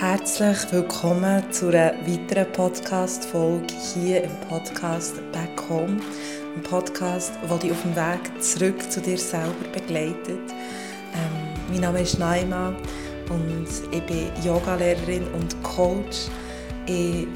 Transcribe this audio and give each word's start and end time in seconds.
Herzlich 0.00 0.58
willkommen 0.70 1.42
zu 1.50 1.70
einer 1.70 1.92
weiteren 2.06 2.52
Podcast-Folge 2.52 3.74
hier 3.74 4.22
im 4.22 4.30
Podcast 4.48 5.16
Back 5.32 5.68
Home. 5.68 5.96
Ein 6.54 6.62
Podcast, 6.62 7.32
der 7.42 7.58
dich 7.58 7.72
auf 7.72 7.82
dem 7.82 7.96
Weg 7.96 8.40
zurück 8.40 8.80
zu 8.92 9.00
dir 9.00 9.18
selber 9.18 9.52
begleitet. 9.72 10.52
Ähm, 10.52 11.68
mein 11.68 11.80
Name 11.80 12.02
ist 12.02 12.16
Naima 12.16 12.68
und 13.28 13.66
ich 13.90 14.02
bin 14.04 14.30
Yogalehrerin 14.44 15.26
und 15.32 15.60
Coach. 15.64 16.28
Ich 16.86 17.26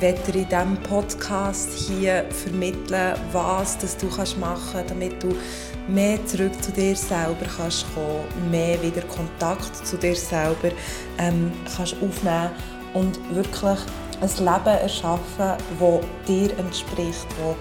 werde 0.00 0.38
in 0.38 0.48
diesem 0.48 0.76
Podcast 0.84 1.68
hier 1.74 2.24
vermitteln, 2.30 3.12
was 3.32 3.76
das 3.76 3.94
du 3.98 4.06
machen 4.06 4.62
kannst, 4.72 4.90
damit 4.90 5.22
du 5.22 5.36
mehr 5.88 6.24
zurück 6.26 6.52
zu 6.62 6.72
dir 6.72 6.96
selber 6.96 7.46
kannst 7.56 7.86
kommen, 7.94 8.50
mehr 8.50 8.80
wieder 8.82 9.02
Kontakt 9.02 9.86
zu 9.86 9.96
dir 9.96 10.16
selber 10.16 10.70
ähm, 11.18 11.52
kannst 11.76 11.94
aufnehmen 11.94 12.50
und 12.94 13.18
wirklich 13.34 13.78
ein 14.20 14.28
Leben 14.28 14.78
erschaffen, 14.82 15.56
das 15.78 16.00
dir 16.26 16.58
entspricht, 16.58 17.26
wo 17.40 17.54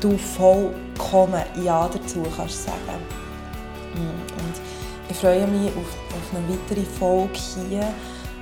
du 0.00 0.16
vollkommen 0.18 1.42
Ja 1.64 1.88
dazu 1.88 2.22
kannst 2.36 2.64
sagen. 2.64 3.00
Mm, 3.94 3.98
und 4.00 4.60
ich 5.08 5.16
freue 5.16 5.46
mich 5.46 5.68
auf, 5.68 5.76
auf 5.76 6.36
eine 6.36 6.48
weitere 6.48 6.84
Folge 6.84 7.38
hier. 7.68 7.92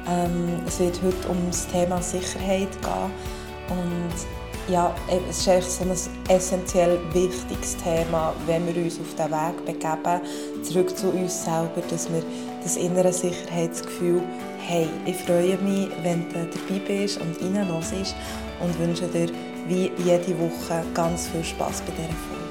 Ähm, 0.08 0.62
es 0.66 0.80
wird 0.80 1.00
heute 1.02 1.28
um 1.28 1.36
das 1.46 1.66
Thema 1.66 2.00
Sicherheit 2.00 2.70
gehen 2.80 3.10
und 3.70 4.47
ja, 4.68 4.94
es 5.08 5.46
ist 5.46 5.78
so 5.78 5.84
ein 5.84 5.96
essentiell 6.28 6.98
wichtiges 7.12 7.76
Thema, 7.76 8.34
wenn 8.46 8.66
wir 8.66 8.82
uns 8.82 9.00
auf 9.00 9.14
den 9.14 9.30
Weg 9.30 9.64
begeben, 9.64 10.20
zurück 10.62 10.96
zu 10.96 11.08
uns 11.10 11.44
selber, 11.44 11.82
dass 11.90 12.10
wir 12.12 12.22
das 12.62 12.76
innere 12.76 13.12
Sicherheitsgefühl 13.12 14.22
haben. 14.68 14.90
Ich 15.06 15.16
freue 15.16 15.56
mich, 15.58 15.88
wenn 16.02 16.28
du 16.28 16.46
dabei 16.46 16.80
bist 16.86 17.20
und 17.20 17.40
reinhörst 17.40 18.14
und 18.60 18.78
wünsche 18.78 19.06
dir 19.06 19.28
wie 19.68 19.90
jede 20.04 20.38
Woche 20.38 20.82
ganz 20.94 21.28
viel 21.28 21.44
Spaß 21.44 21.82
bei 21.82 21.92
dieser 21.92 22.08
Folge. 22.08 22.47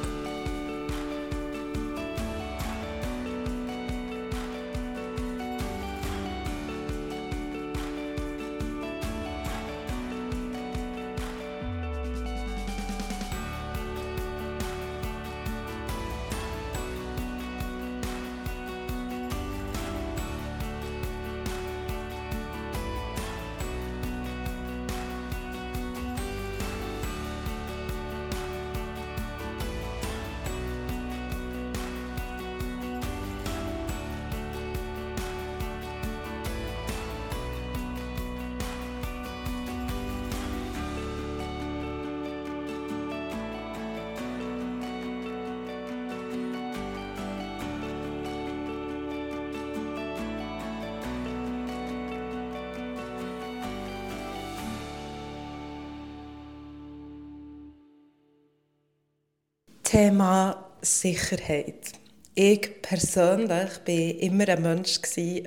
Thema 59.88 60.66
Sicherheit. 60.82 61.94
Ich 62.36 62.82
persönlich 62.82 63.50
war 63.50 63.88
immer 63.88 64.50
ein 64.50 64.62
Mensch, 64.62 65.00
der 65.16 65.44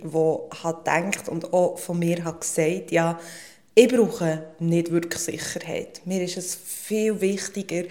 hat 0.63 0.85
gedacht 0.87 1.29
und 1.29 1.53
auch 1.53 1.77
von 1.77 1.99
mir 1.99 2.25
hat 2.25 2.41
gesagt, 2.41 2.91
ja, 2.91 3.21
ich 3.75 3.89
brauche 3.89 4.47
nicht 4.59 4.93
wirklich 4.93 5.21
Sicherheit. 5.21 6.01
Mir 6.07 6.23
ist 6.23 6.39
es 6.39 6.55
viel 6.55 7.21
wichtiger, 7.21 7.83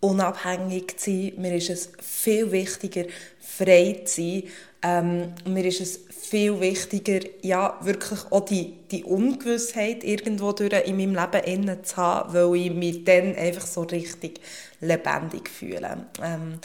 unabhängig 0.00 0.98
zu 0.98 1.10
sein. 1.10 1.32
Mir 1.38 1.56
ist 1.56 1.70
es 1.70 1.90
viel 2.00 2.50
wichtiger, 2.52 3.04
frei 3.40 4.02
zu 4.04 4.20
sein. 4.20 4.42
Ähm, 4.82 5.32
mir 5.46 5.64
ist 5.64 5.80
es 5.80 6.00
viel 6.28 6.60
wichtiger, 6.60 7.20
ja, 7.42 7.78
wirklich 7.82 8.20
auch 8.30 8.44
die, 8.44 8.74
die 8.90 9.04
Ungewissheit 9.04 10.04
irgendwo 10.04 10.52
durch 10.52 10.72
in 10.86 10.96
meinem 10.96 11.14
Leben 11.14 11.84
zu 11.84 11.96
haben, 11.96 12.34
weil 12.34 12.56
ich 12.56 12.72
mich 12.72 13.04
dann 13.04 13.34
einfach 13.36 13.66
so 13.66 13.82
richtig 13.82 14.40
lebendig 14.80 15.48
fühle. 15.48 16.06
Ähm, 16.22 16.60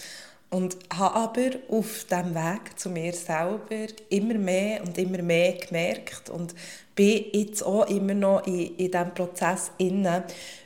und 0.50 0.78
habe 0.94 1.16
aber 1.16 1.52
auf 1.70 2.06
dem 2.12 2.36
Weg 2.36 2.78
zu 2.78 2.90
mir 2.90 3.14
selber 3.14 3.88
immer 4.10 4.34
mehr 4.34 4.84
und 4.84 4.98
immer 4.98 5.22
mehr 5.22 5.54
gemerkt 5.54 6.30
und 6.30 6.54
bin 6.94 7.24
jetzt 7.32 7.64
auch 7.64 7.88
immer 7.88 8.14
noch 8.14 8.46
in, 8.46 8.76
in 8.76 8.92
diesem 8.92 9.14
Prozess 9.14 9.72
inne, 9.78 10.26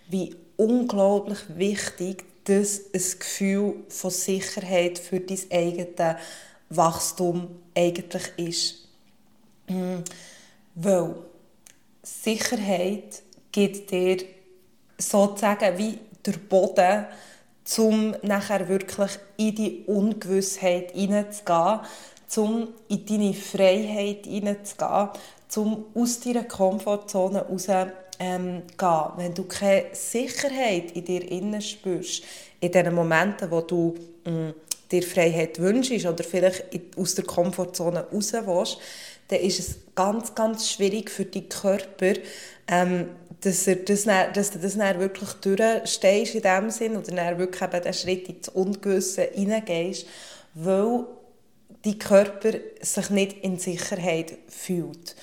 wie 0.09 0.35
unglaublich 0.57 1.39
wichtig 1.49 2.25
das 2.45 2.81
ein 2.93 3.19
Gefühl 3.19 3.75
von 3.89 4.11
Sicherheit 4.11 4.99
für 4.99 5.19
dein 5.19 5.39
eigenes 5.51 6.15
Wachstum 6.69 7.47
eigentlich 7.75 8.31
ist. 8.37 8.87
Mm, 9.67 10.03
weil 10.75 11.15
Sicherheit 12.03 13.21
gibt 13.51 13.91
dir 13.91 14.17
sozusagen 14.97 15.77
wie 15.77 15.99
der 16.25 16.33
Boden, 16.33 17.05
um 17.77 18.15
nachher 18.21 18.67
wirklich 18.67 19.11
in 19.37 19.55
die 19.55 19.83
Ungewissheit 19.87 20.91
hineinzugehen, 20.91 21.79
um 22.37 22.67
in 22.89 23.05
deine 23.05 23.33
Freiheit 23.33 24.25
hineinzugehen, 24.25 25.09
um 25.55 25.85
aus 25.95 26.19
deiner 26.19 26.43
Komfortzone 26.43 27.41
raus 27.41 27.67
ähm, 28.19 28.63
gehen. 28.77 29.11
Wenn 29.17 29.33
du 29.33 29.43
keine 29.43 29.85
Sicherheit 29.93 30.91
in 30.91 31.05
dir 31.05 31.31
innen 31.31 31.61
spürst, 31.61 32.23
in 32.59 32.71
den 32.71 32.93
Momenten, 32.93 33.51
wo 33.51 33.61
du 33.61 33.95
mh, 34.25 34.31
mm, 34.31 34.53
dir 34.91 35.03
Freiheit 35.03 35.59
wünschst 35.59 36.05
oder 36.05 36.23
vielleicht 36.23 36.65
aus 36.97 37.15
der 37.15 37.25
Komfortzone 37.25 38.07
raus 38.11 38.33
willst, 38.33 38.77
dann 39.27 39.39
ist 39.39 39.59
es 39.59 39.75
ganz, 39.95 40.35
ganz 40.35 40.69
schwierig 40.69 41.09
für 41.09 41.25
deinen 41.25 41.49
Körper, 41.49 42.13
ähm, 42.67 43.09
dass, 43.41 43.67
er 43.67 43.77
das 43.77 44.03
dann, 44.03 44.33
dass 44.33 44.51
du 44.51 44.59
das 44.59 44.77
dann 44.77 44.99
wirklich 44.99 45.29
durchstehst 45.33 46.35
in 46.35 46.41
dem 46.41 46.69
Sinn 46.69 46.97
oder 46.97 47.11
dann 47.11 47.37
wirklich 47.37 47.61
eben 47.61 47.81
den 47.83 47.93
Schritt 47.93 48.29
ins 48.29 48.49
Ungewisse 48.49 49.29
hineingehst, 49.33 50.07
weil 50.53 51.05
dein 51.83 51.99
Körper 51.99 52.51
sich 52.81 53.09
nicht 53.09 53.43
in 53.43 53.59
Sicherheit 53.59 54.33
fühlt. 54.47 55.15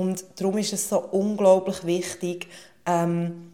Und 0.00 0.24
darum 0.36 0.56
ist 0.56 0.72
es 0.72 0.88
so 0.88 0.98
unglaublich 0.98 1.84
wichtig, 1.84 2.46
ähm, 2.86 3.52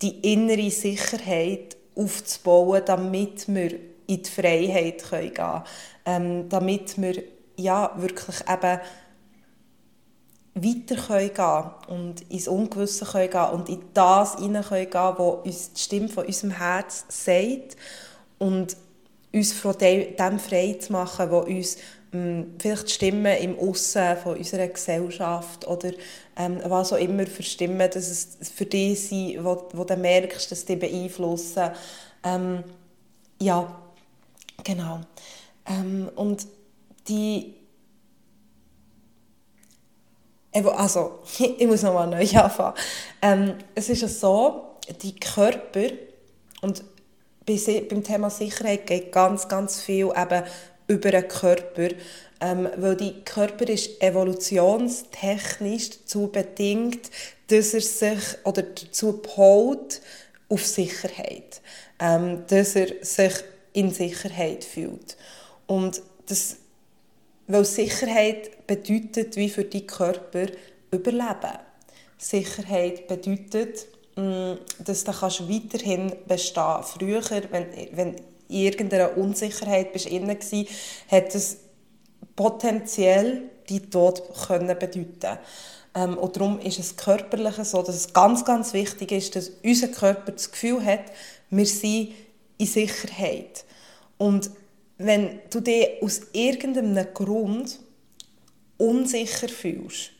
die 0.00 0.32
innere 0.32 0.70
Sicherheit 0.70 1.76
aufzubauen, 1.94 2.80
damit 2.86 3.46
wir 3.46 3.72
in 4.06 4.22
die 4.22 4.30
Freiheit 4.30 5.04
gehen 5.10 5.34
können. 5.34 5.62
Ähm, 6.06 6.48
damit 6.48 7.00
wir 7.00 7.22
ja, 7.58 7.92
wirklich 7.98 8.36
eben 8.48 8.80
weiter 10.54 10.96
können 10.96 11.34
gehen 11.34 11.94
und 11.94 12.30
ins 12.30 12.48
Ungewisse 12.48 13.04
können 13.04 13.30
gehen 13.30 13.50
und 13.50 13.68
in 13.68 13.82
das 13.92 14.36
hinein 14.36 14.64
können 14.64 14.90
gehen, 14.90 15.14
was 15.18 15.44
uns 15.44 15.72
die 15.74 15.80
Stimme 15.80 16.08
von 16.08 16.24
unserem 16.24 16.52
Herz 16.52 17.04
sagt 17.08 17.76
und 18.38 18.78
uns 19.30 19.52
von 19.52 19.76
dem 19.76 20.38
frei 20.38 20.78
zu 20.80 20.92
machen, 20.92 21.30
was 21.30 21.46
uns 21.46 21.76
vielleicht 22.58 22.88
die 22.88 22.92
Stimmen 22.92 23.36
im 23.38 23.58
Aussen 23.58 24.16
von 24.16 24.36
unserer 24.36 24.68
Gesellschaft 24.68 25.66
oder 25.66 25.90
ähm, 26.36 26.60
was 26.64 26.92
auch 26.92 26.98
immer 26.98 27.26
für 27.26 27.42
Stimmen, 27.42 27.78
dass 27.90 28.08
es 28.08 28.38
für 28.54 28.66
dich 28.66 29.08
sind, 29.08 29.44
wo, 29.44 29.68
wo 29.72 29.84
du 29.84 29.96
merkst, 29.96 30.50
dass 30.50 30.64
die 30.64 30.76
beeinflussen. 30.76 31.70
Ähm, 32.24 32.64
ja, 33.40 33.80
genau. 34.64 35.00
Ähm, 35.66 36.10
und 36.14 36.46
die 37.08 37.54
also, 40.64 41.18
ich 41.38 41.66
muss 41.66 41.82
nochmal 41.82 42.06
neu 42.06 42.26
anfangen. 42.38 42.74
Ähm, 43.20 43.54
es 43.74 43.88
ist 43.88 44.02
ja 44.02 44.08
so, 44.08 44.76
die 45.02 45.14
Körper, 45.16 45.88
und 46.62 46.82
beim 47.46 48.02
Thema 48.02 48.30
Sicherheit 48.30 48.86
geht 48.86 49.12
ganz, 49.12 49.48
ganz 49.48 49.80
viel 49.80 50.10
eben 50.16 50.42
über 50.88 51.10
den 51.10 51.28
Körper, 51.28 51.88
ähm, 52.40 52.68
weil 52.76 52.96
der 52.96 53.12
Körper 53.24 53.68
ist 53.68 54.00
evolutionstechnisch 54.00 55.90
dazu 55.90 56.28
bedingt, 56.28 57.10
dass 57.48 57.74
er 57.74 57.80
sich 57.80 58.38
oder 58.44 58.62
dazu 58.62 59.14
polt 59.14 60.00
auf 60.48 60.64
Sicherheit, 60.64 61.60
ähm, 61.98 62.44
dass 62.46 62.76
er 62.76 62.88
sich 63.02 63.34
in 63.72 63.90
Sicherheit 63.90 64.64
fühlt. 64.64 65.16
Und 65.66 66.02
das 66.28 66.56
weil 67.46 67.64
Sicherheit 67.64 68.66
bedeutet 68.66 69.36
wie 69.36 69.48
für 69.48 69.64
deinen 69.64 69.86
Körper 69.86 70.46
Überleben. 70.90 71.58
Sicherheit 72.18 73.06
bedeutet, 73.08 73.86
mm, 74.16 74.54
dass 74.78 75.04
du 75.04 75.12
kannst 75.12 75.48
weiterhin 75.48 76.12
bestehen 76.26 76.82
Früher, 76.82 77.22
wenn, 77.50 77.66
wenn 77.92 78.16
irgendeine 78.48 79.10
Unsicherheit 79.10 79.92
bist 79.92 80.06
inne 80.06 80.36
gsi, 80.36 80.66
hat 81.10 81.34
es 81.34 81.58
potenziell 82.34 83.50
die 83.68 83.80
Tod 83.80 84.22
können 84.46 84.78
bedeuten. 84.78 85.38
Ähm, 85.94 86.18
und 86.18 86.36
darum 86.36 86.60
ist 86.60 86.78
es 86.78 86.96
körperlich 86.96 87.56
so, 87.62 87.82
dass 87.82 87.96
es 87.96 88.12
ganz, 88.12 88.44
ganz 88.44 88.72
wichtig 88.72 89.12
ist, 89.12 89.34
dass 89.34 89.50
unser 89.64 89.88
Körper 89.88 90.32
das 90.32 90.50
Gefühl 90.50 90.84
hat, 90.84 91.04
wir 91.50 91.66
sind 91.66 92.12
in 92.58 92.66
Sicherheit. 92.66 93.64
Und 94.18 94.50
wenn 94.98 95.40
du 95.50 95.60
dich 95.60 96.02
aus 96.02 96.20
irgendeinem 96.32 97.06
Grund 97.12 97.80
unsicher 98.78 99.48
fühlst, 99.48 100.12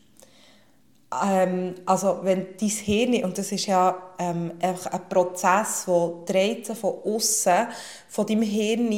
ähm, 1.09 1.75
also 1.85 2.19
wenn 2.23 2.47
dein 2.59 2.69
Hirn, 2.69 3.23
und 3.23 3.37
das 3.37 3.51
ist 3.53 3.65
ja 3.65 3.97
ähm, 4.19 4.51
einfach 4.61 4.91
ein 4.91 5.07
Prozess, 5.07 5.83
wo 5.85 6.25
die 6.27 6.33
Reize 6.33 6.75
von 6.75 6.95
außen 7.05 7.67
von 8.09 8.25
deinem 8.25 8.41
Hirn 8.41 8.91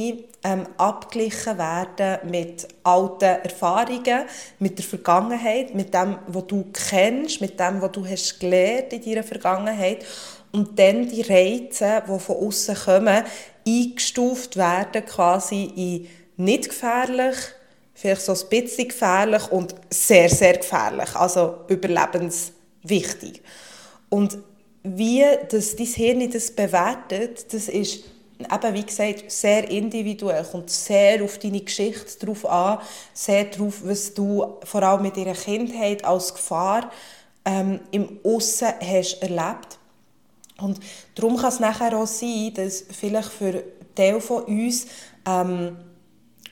ähm, 0.44 0.65
abgeglichen 0.77 1.57
werden 1.57 2.29
mit 2.29 2.67
alten 2.83 3.44
Erfahrungen, 3.44 4.23
mit 4.57 4.79
der 4.79 4.85
Vergangenheit, 4.85 5.75
mit 5.75 5.94
dem, 5.94 6.17
was 6.27 6.47
du 6.47 6.65
kennst, 6.73 7.41
mit 7.41 7.59
dem, 7.59 7.81
was 7.81 7.91
du 7.91 8.06
hast 8.06 8.39
gelernt 8.39 8.94
in 8.94 9.03
deiner 9.03 9.23
Vergangenheit. 9.23 10.03
Und 10.51 10.79
dann 10.79 11.07
die 11.07 11.21
Reize, 11.21 12.01
die 12.07 12.19
von 12.19 12.38
außen 12.38 12.75
kommen, 12.75 13.23
eingestuft 13.67 14.57
werden 14.57 15.06
quasi 15.06 15.65
in 15.75 16.07
nicht 16.44 16.69
gefährlich, 16.69 17.35
vielleicht 17.99 18.21
so 18.21 18.31
ein 18.31 18.49
bisschen 18.49 18.87
gefährlich 18.87 19.51
und 19.51 19.75
sehr, 19.89 20.29
sehr 20.29 20.57
gefährlich, 20.57 21.13
also 21.15 21.57
überlebenswichtig. 21.67 23.41
Und 24.07 24.37
wie 24.83 25.25
das 25.49 25.75
dein 25.75 25.85
Hirn 25.85 26.31
das 26.31 26.51
bewertet, 26.51 27.53
das 27.53 27.67
ist 27.67 28.05
eben, 28.39 28.73
wie 28.73 28.85
gesagt, 28.85 29.29
sehr 29.29 29.69
individuell, 29.69 30.45
kommt 30.45 30.69
sehr 30.69 31.21
auf 31.21 31.39
deine 31.39 31.59
Geschichte 31.59 32.25
drauf 32.25 32.45
an, 32.45 32.79
sehr 33.13 33.43
darauf, 33.45 33.81
was 33.83 34.13
du 34.13 34.57
vor 34.63 34.81
allem 34.81 35.01
mit 35.01 35.17
deiner 35.17 35.33
Kindheit 35.33 36.05
als 36.05 36.33
Gefahr 36.33 36.89
ähm, 37.43 37.81
im 37.91 38.19
Aussen 38.23 38.69
hast 38.79 39.21
erlebt. 39.21 39.77
Und 40.61 40.79
darum 41.15 41.35
kann 41.35 41.49
es 41.49 41.59
nachher 41.59 41.97
auch 41.97 42.07
sein, 42.07 42.53
dass 42.53 42.85
vielleicht 42.97 43.29
für 43.29 43.61
Teil 43.93 44.21
von 44.21 44.43
uns 44.43 44.87
ähm, 45.27 45.75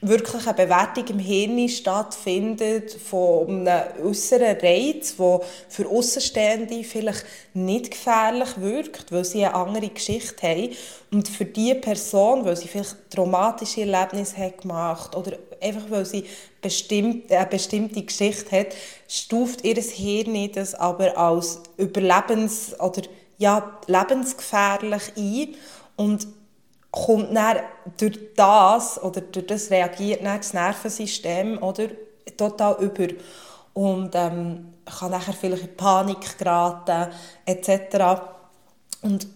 wirklich 0.02 0.46
eine 0.46 0.56
Bewertung 0.56 1.08
im 1.08 1.20
Hirn 1.20 1.70
stattfindet 1.70 2.92
von 2.94 3.68
einem 3.68 4.06
äußeren 4.06 4.58
Reiz, 4.58 5.16
der 5.18 5.42
für 5.70 5.88
Außenstehende 5.90 6.84
vielleicht 6.84 7.26
nicht 7.54 7.92
gefährlich 7.92 8.50
wirkt, 8.58 9.12
weil 9.12 9.26
sie 9.26 9.44
eine 9.44 9.56
andere 9.56 9.90
Geschichte 9.90 10.48
haben. 10.48 10.70
Und 11.12 11.28
für 11.28 11.46
diese 11.46 11.76
Person, 11.76 12.46
weil 12.46 12.56
sie 12.56 12.68
vielleicht 12.68 12.96
traumatische 13.10 13.82
Erlebnisse 13.82 14.38
hat 14.38 14.62
gemacht 14.62 15.16
oder 15.16 15.38
einfach 15.62 15.90
weil 15.90 16.06
sie 16.06 16.26
bestimmt, 16.62 17.32
eine 17.32 17.46
bestimmte 17.48 18.04
Geschichte 18.04 18.60
hat, 18.60 18.76
stuft 19.08 19.64
ihr 19.64 19.76
Hirn 19.76 20.52
das 20.54 20.76
aber 20.76 21.18
als 21.18 21.62
überlebens- 21.78 22.78
oder 22.80 23.02
ja, 23.38 23.80
lebensgefährlich 23.88 25.14
ein 25.16 25.56
und 25.96 26.28
kommt 26.92 27.36
dann 27.36 27.58
durch 27.98 28.20
das 28.36 29.02
oder 29.02 29.22
durch 29.22 29.46
das 29.48 29.70
reagiert 29.70 30.26
dann 30.26 30.38
das 30.38 30.54
Nervensystem 30.54 31.62
oder, 31.62 31.90
total 32.36 32.76
über 32.84 33.08
und 33.74 34.12
ähm, 34.16 34.74
kann 34.86 35.12
nachher 35.12 35.34
vielleicht 35.34 35.64
in 35.64 35.78
Panik 35.78 36.38
geraten 36.38 37.12
etc. 37.46 38.22
Und 39.02 39.28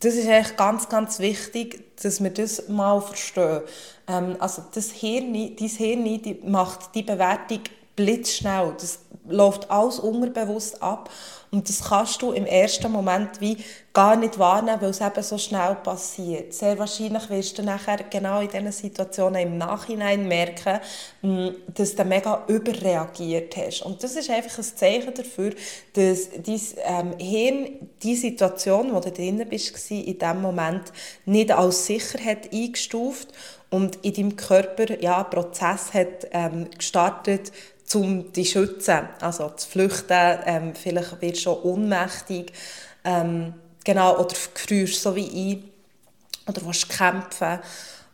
das 0.00 0.14
ist 0.14 0.28
eigentlich 0.28 0.56
ganz, 0.56 0.88
ganz 0.88 1.18
wichtig, 1.18 1.96
dass 2.02 2.22
wir 2.22 2.30
das 2.30 2.68
mal 2.68 3.00
verstehen. 3.00 3.62
Ähm, 4.08 4.36
also 4.38 4.62
das 4.74 4.90
Hirn, 4.92 5.32
dein 5.32 5.68
Hirn 5.68 6.04
die 6.04 6.40
macht 6.44 6.94
die 6.94 7.02
Bewertung 7.02 7.60
blitzschnell. 8.00 8.74
Das 8.78 9.00
läuft 9.28 9.70
alles 9.70 9.98
unterbewusst 9.98 10.82
ab 10.82 11.10
und 11.50 11.68
das 11.68 11.82
kannst 11.84 12.22
du 12.22 12.30
im 12.30 12.46
ersten 12.46 12.90
Moment 12.92 13.40
wie 13.40 13.56
gar 13.92 14.14
nicht 14.14 14.38
wahrnehmen, 14.38 14.80
weil 14.80 14.90
es 14.90 15.00
eben 15.00 15.22
so 15.22 15.36
schnell 15.36 15.74
passiert. 15.74 16.54
Sehr 16.54 16.78
wahrscheinlich 16.78 17.28
wirst 17.28 17.58
du 17.58 17.62
nachher 17.62 17.98
genau 18.08 18.40
in 18.40 18.48
diesen 18.48 18.70
Situationen 18.70 19.42
im 19.42 19.58
Nachhinein 19.58 20.28
merken, 20.28 20.78
hm, 21.22 21.56
dass 21.74 21.96
du 21.96 22.04
mega 22.04 22.44
überreagiert 22.46 23.56
hast. 23.56 23.82
Und 23.82 24.02
das 24.02 24.14
ist 24.14 24.30
einfach 24.30 24.58
ein 24.58 24.64
Zeichen 24.64 25.12
dafür, 25.12 25.50
dass 25.94 26.30
dein 26.30 26.60
ähm, 26.84 27.18
Hirn 27.18 27.90
die 28.02 28.14
Situation, 28.14 28.94
wo 28.94 29.00
du 29.00 29.10
drin 29.10 29.44
bist, 29.48 29.90
in 29.90 30.18
diesem 30.18 30.40
Moment 30.40 30.92
nicht 31.24 31.50
als 31.50 31.86
Sicherheit 31.86 32.52
eingestuft 32.52 33.28
und 33.70 33.96
in 34.04 34.14
deinem 34.14 34.36
Körper 34.36 35.00
ja, 35.00 35.18
einen 35.18 35.30
Prozess 35.30 35.94
hat 35.94 36.26
ähm, 36.32 36.68
gestartet, 36.76 37.52
um 37.94 38.32
dich 38.32 38.52
zu 38.52 38.66
schützen, 38.66 39.08
also 39.20 39.50
zu 39.50 39.68
flüchten, 39.68 40.38
ähm, 40.44 40.74
vielleicht 40.74 41.20
wirst 41.20 41.36
du 41.36 41.40
schon 41.40 41.62
ohnmächtig, 41.62 42.52
ähm, 43.04 43.54
genau, 43.84 44.18
oder 44.18 44.34
frierst 44.34 45.02
so 45.02 45.14
wie 45.16 45.52
ein, 45.52 45.70
oder 46.46 46.66
willst 46.66 46.88
kämpfen. 46.88 47.60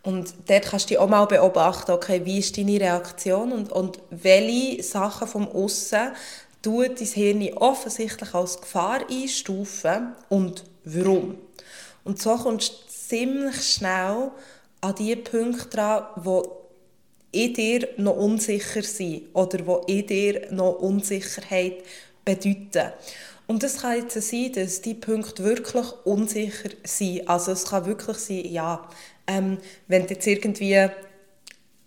Und 0.02 0.34
dort 0.46 0.66
kannst 0.66 0.86
du 0.86 0.88
dich 0.90 0.98
auch 0.98 1.08
mal 1.08 1.24
beobachten, 1.24 1.90
okay, 1.90 2.24
wie 2.24 2.38
ist 2.38 2.56
deine 2.56 2.80
Reaktion 2.80 3.52
und, 3.52 3.72
und 3.72 3.98
welche 4.10 4.82
Sachen 4.82 5.26
vom 5.26 5.48
Aussen 5.48 6.12
tut 6.62 7.00
dein 7.00 7.06
Hirn 7.06 7.52
offensichtlich 7.54 8.32
als 8.34 8.60
Gefahr 8.60 9.00
einstufen 9.10 10.12
und 10.28 10.64
warum. 10.84 11.38
Und 12.04 12.22
so 12.22 12.36
kommst 12.36 12.70
du 12.70 12.88
ziemlich 12.88 13.62
schnell 13.62 14.30
an 14.86 14.94
die 14.94 15.16
Punkte 15.16 15.68
dran, 15.68 16.04
wo 16.16 16.68
in 17.32 17.54
dir 17.54 17.88
noch 17.96 18.16
unsicher 18.16 18.82
sind 18.82 19.34
oder 19.34 19.66
wo 19.66 19.78
in 19.88 20.06
dir 20.06 20.46
noch 20.52 20.78
Unsicherheit 20.78 21.82
bedeuten. 22.24 22.92
Und 23.48 23.64
es 23.64 23.78
kann 23.78 23.96
jetzt 23.96 24.20
sein, 24.20 24.52
dass 24.52 24.82
die 24.82 24.94
Punkte 24.94 25.42
wirklich 25.42 25.86
unsicher 26.04 26.70
sind. 26.84 27.28
Also 27.28 27.52
es 27.52 27.64
kann 27.64 27.86
wirklich 27.86 28.16
sein, 28.18 28.44
ja, 28.44 28.88
ähm, 29.26 29.58
wenn 29.88 30.06
du 30.06 30.14
jetzt 30.14 30.26
irgendwie, 30.26 30.88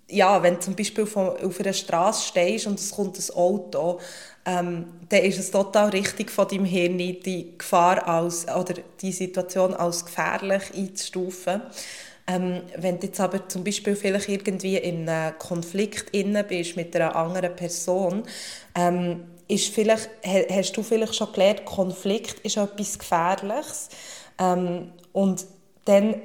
ja, 0.10 0.44
wenn 0.44 0.56
du 0.56 0.60
zum 0.60 0.76
Beispiel 0.76 1.06
auf 1.06 1.60
einer 1.60 1.74
Straße 1.74 2.28
stehst 2.28 2.68
und 2.68 2.80
es 2.80 2.92
kommt 2.92 3.18
ein 3.18 3.36
Auto, 3.36 4.00
ähm, 4.46 4.88
dann 5.08 5.24
ist 5.24 5.40
es 5.40 5.52
total 5.52 5.90
richtig 5.90 6.32
von 6.32 6.50
deinem 6.50 6.66
Hirn, 6.66 6.98
die 6.98 7.58
Gefahr 7.58 8.06
als, 8.08 8.46
oder 8.48 8.76
die 9.02 9.14
Situation 9.14 9.74
als 9.74 10.06
gefährlich 10.06 10.64
einzustufen. 10.76 11.62
Ähm, 12.30 12.62
wenn 12.78 13.00
du 13.00 13.08
jetzt 13.08 13.20
aber 13.20 13.48
zum 13.50 13.64
Beispiel 13.64 13.96
vielleicht 13.96 14.30
irgendwie 14.30 14.78
in 14.78 15.10
einem 15.10 15.38
Konflikt 15.40 16.12
inne 16.12 16.44
bist 16.44 16.76
mit 16.76 16.96
einer 16.96 17.16
anderen 17.16 17.56
Person, 17.56 18.24
ähm, 18.76 19.24
ist 19.48 19.74
vielleicht, 19.74 20.10
hast 20.24 20.78
du 20.78 20.84
vielleicht 20.84 21.16
schon 21.16 21.34
gelernt, 21.34 21.66
Konflikt 21.66 22.40
ist 22.46 22.58
etwas 22.58 23.00
Gefährliches 23.00 23.90
ähm, 24.38 24.92
und 25.12 25.46
dann 25.86 26.22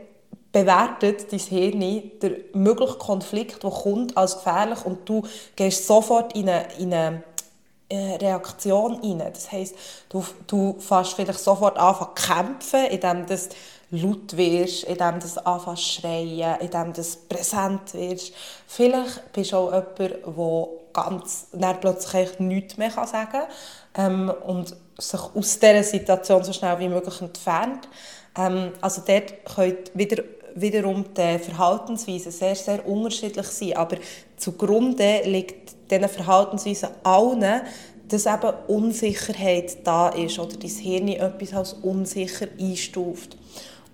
bewertet 0.53 1.33
dein 1.33 1.39
Hirn 1.39 1.81
den 1.81 2.37
möglichen 2.53 2.99
Konflikt, 2.99 3.63
der 3.63 3.71
kommt, 3.71 4.15
als 4.17 4.37
gefährlich 4.37 4.85
und 4.85 5.09
du 5.09 5.23
gehst 5.57 5.87
sofort 5.87 6.37
in 6.37 6.51
eine, 6.51 6.67
in 6.79 6.93
eine 6.93 7.23
äh, 7.89 8.17
Reaktion 8.17 9.01
rein. 9.03 9.23
Das 9.33 9.51
heisst, 9.51 9.75
du, 10.11 10.25
du 10.47 10.77
fährst 10.79 11.15
vielleicht 11.15 11.41
sofort 11.41 11.79
an 11.79 11.97
zu 11.97 12.07
kämpfen, 12.15 12.85
indem 12.87 13.27
du 13.27 13.37
laut 13.91 14.37
wirst, 14.37 14.85
indem 14.85 15.21
du 15.21 15.47
anfängst 15.47 15.83
zu 15.85 16.01
schreien, 16.01 16.61
indem 16.61 16.93
du 16.93 17.03
präsent 17.29 17.95
wirst. 17.95 18.33
Vielleicht 18.67 19.33
bist 19.33 19.53
du 19.53 19.57
auch 19.57 19.73
jemand, 19.73 19.99
der 19.99 20.69
ganz 20.93 21.49
dann 21.53 21.81
plötzlich 21.81 22.39
nichts 22.39 22.77
mehr 22.77 22.91
sagen 22.91 23.29
kann 23.33 23.47
ähm, 23.97 24.33
und 24.47 24.77
sich 24.97 25.21
aus 25.21 25.59
dieser 25.59 25.83
Situation 25.83 26.45
so 26.45 26.53
schnell 26.53 26.79
wie 26.79 26.89
möglich 26.89 27.21
entfernt. 27.21 27.89
Ähm, 28.39 28.73
also 28.81 29.03
dort 29.07 29.45
können 29.45 29.77
wieder, 29.95 30.23
wiederum 30.55 31.05
die 31.17 31.39
Verhaltensweisen 31.39 32.33
sehr, 32.33 32.55
sehr 32.55 32.87
unterschiedlich 32.87 33.47
sein, 33.47 33.77
aber 33.77 33.97
zugrunde 34.37 35.23
liegt 35.25 35.91
diesen 35.91 36.09
Verhaltensweisen 36.09 36.91
allen, 37.03 37.63
dass 38.09 38.27
eben 38.27 38.53
Unsicherheit 38.69 39.79
da 39.85 40.11
ist 40.11 40.39
oder 40.39 40.57
dein 40.57 40.71
Hirn 40.71 41.09
etwas 41.09 41.55
als 41.55 41.73
unsicher 41.75 42.47
einstuft. 42.59 43.37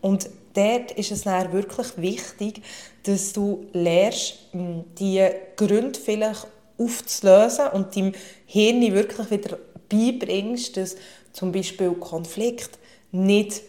Und 0.01 0.29
dort 0.55 0.93
ist 0.93 1.11
es 1.11 1.23
dann 1.23 1.53
wirklich 1.53 1.89
wichtig, 1.97 2.63
dass 3.05 3.33
du 3.33 3.67
lernst, 3.73 4.35
hm, 4.53 4.85
die 4.99 5.27
Gründe 5.57 5.99
vielleicht 5.99 6.47
aufzulösen 6.79 7.69
und 7.69 7.95
deinem 7.95 8.13
Hirn 8.47 8.81
wirklich 8.95 9.31
wieder 9.31 9.59
beibringst, 9.89 10.77
dass 10.77 10.97
zum 11.33 11.53
Beispiel 11.53 11.93
Konflikt 11.93 12.79
nicht 13.13 13.63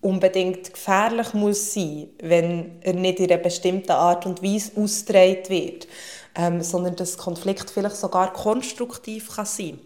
unbedingt 0.00 0.72
gefährlich 0.72 1.32
muss 1.32 1.72
sein, 1.72 2.08
wenn 2.20 2.72
er 2.82 2.92
nicht 2.92 3.20
in 3.20 3.30
einer 3.30 3.42
bestimmten 3.42 3.92
Art 3.92 4.26
und 4.26 4.42
Weise 4.42 4.72
ausgetragen 4.76 5.48
wird, 5.48 5.88
ähm, 6.34 6.62
sondern 6.62 6.94
dass 6.96 7.16
Konflikt 7.16 7.70
vielleicht 7.70 7.96
sogar 7.96 8.32
konstruktiv 8.32 9.34
kann 9.34 9.46
sein 9.46 9.78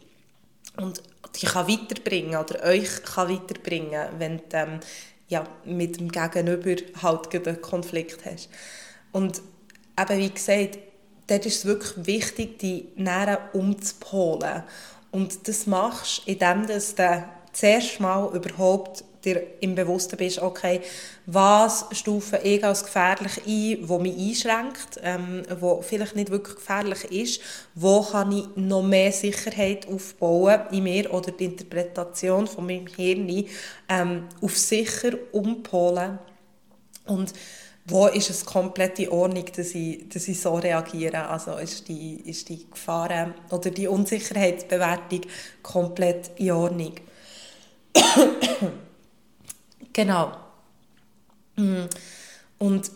und 0.76 1.02
die 1.40 1.46
kann 1.46 1.68
weiterbringen 1.68 2.36
oder 2.36 2.64
euch 2.64 3.02
kann 3.04 3.28
weiterbringen, 3.28 4.08
wenn 4.18 4.38
du 4.38 4.42
ähm, 4.52 4.80
ja, 5.28 5.46
mit 5.64 6.00
dem 6.00 6.08
Gegenüber 6.10 6.76
halt 7.02 7.34
einen 7.46 7.60
Konflikt 7.60 8.24
hast. 8.24 8.48
Und 9.12 9.42
eben 9.98 10.18
wie 10.18 10.30
gesagt, 10.30 10.78
dort 11.26 11.46
ist 11.46 11.58
es 11.58 11.64
wirklich 11.64 12.06
wichtig, 12.06 12.58
die 12.58 12.88
Nähren 12.96 13.38
umzupolen. 13.52 14.64
Und 15.10 15.46
das 15.48 15.66
machst 15.66 16.26
du, 16.26 16.32
indem 16.32 16.66
du 16.66 16.80
zuerst 17.52 18.00
mal 18.00 18.34
überhaupt 18.34 19.04
dir 19.34 19.42
im 19.60 19.74
Bewussten 19.74 20.16
bist, 20.16 20.40
okay, 20.40 20.80
was 21.26 21.86
stufe 21.92 22.38
ich 22.38 22.64
als 22.64 22.84
gefährlich 22.84 23.40
ein, 23.46 23.88
wo 23.88 23.98
mich 23.98 24.16
einschränkt, 24.16 25.00
ähm, 25.02 25.42
wo 25.60 25.82
vielleicht 25.82 26.16
nicht 26.16 26.30
wirklich 26.30 26.56
gefährlich 26.56 27.04
ist, 27.04 27.40
wo 27.74 28.02
kann 28.02 28.32
ich 28.32 28.44
noch 28.56 28.82
mehr 28.82 29.12
Sicherheit 29.12 29.86
aufbauen 29.88 30.60
in 30.72 30.84
mir 30.84 31.12
oder 31.12 31.32
die 31.32 31.46
Interpretation 31.46 32.46
von 32.46 32.66
meinem 32.66 32.86
Hirn 32.86 33.46
ähm, 33.88 34.24
auf 34.40 34.56
sicher 34.56 35.12
umpolen 35.32 36.18
und 37.06 37.32
wo 37.90 38.06
ist 38.06 38.28
es 38.28 38.44
komplett 38.44 38.98
in 38.98 39.08
Ordnung, 39.08 39.46
dass 39.56 39.74
ich, 39.74 40.08
dass 40.10 40.28
ich 40.28 40.38
so 40.38 40.56
reagiere? 40.56 41.26
Also 41.26 41.56
ist 41.56 41.88
die, 41.88 42.20
ist 42.26 42.48
die 42.50 42.68
Gefahren 42.70 43.34
oder 43.50 43.70
die 43.70 43.88
Unsicherheitsbewertung 43.88 45.22
komplett 45.62 46.30
in 46.36 46.50
Ordnung? 46.52 46.92
Genau. 49.98 50.30
Mm. 51.56 51.88
Und 52.58 52.92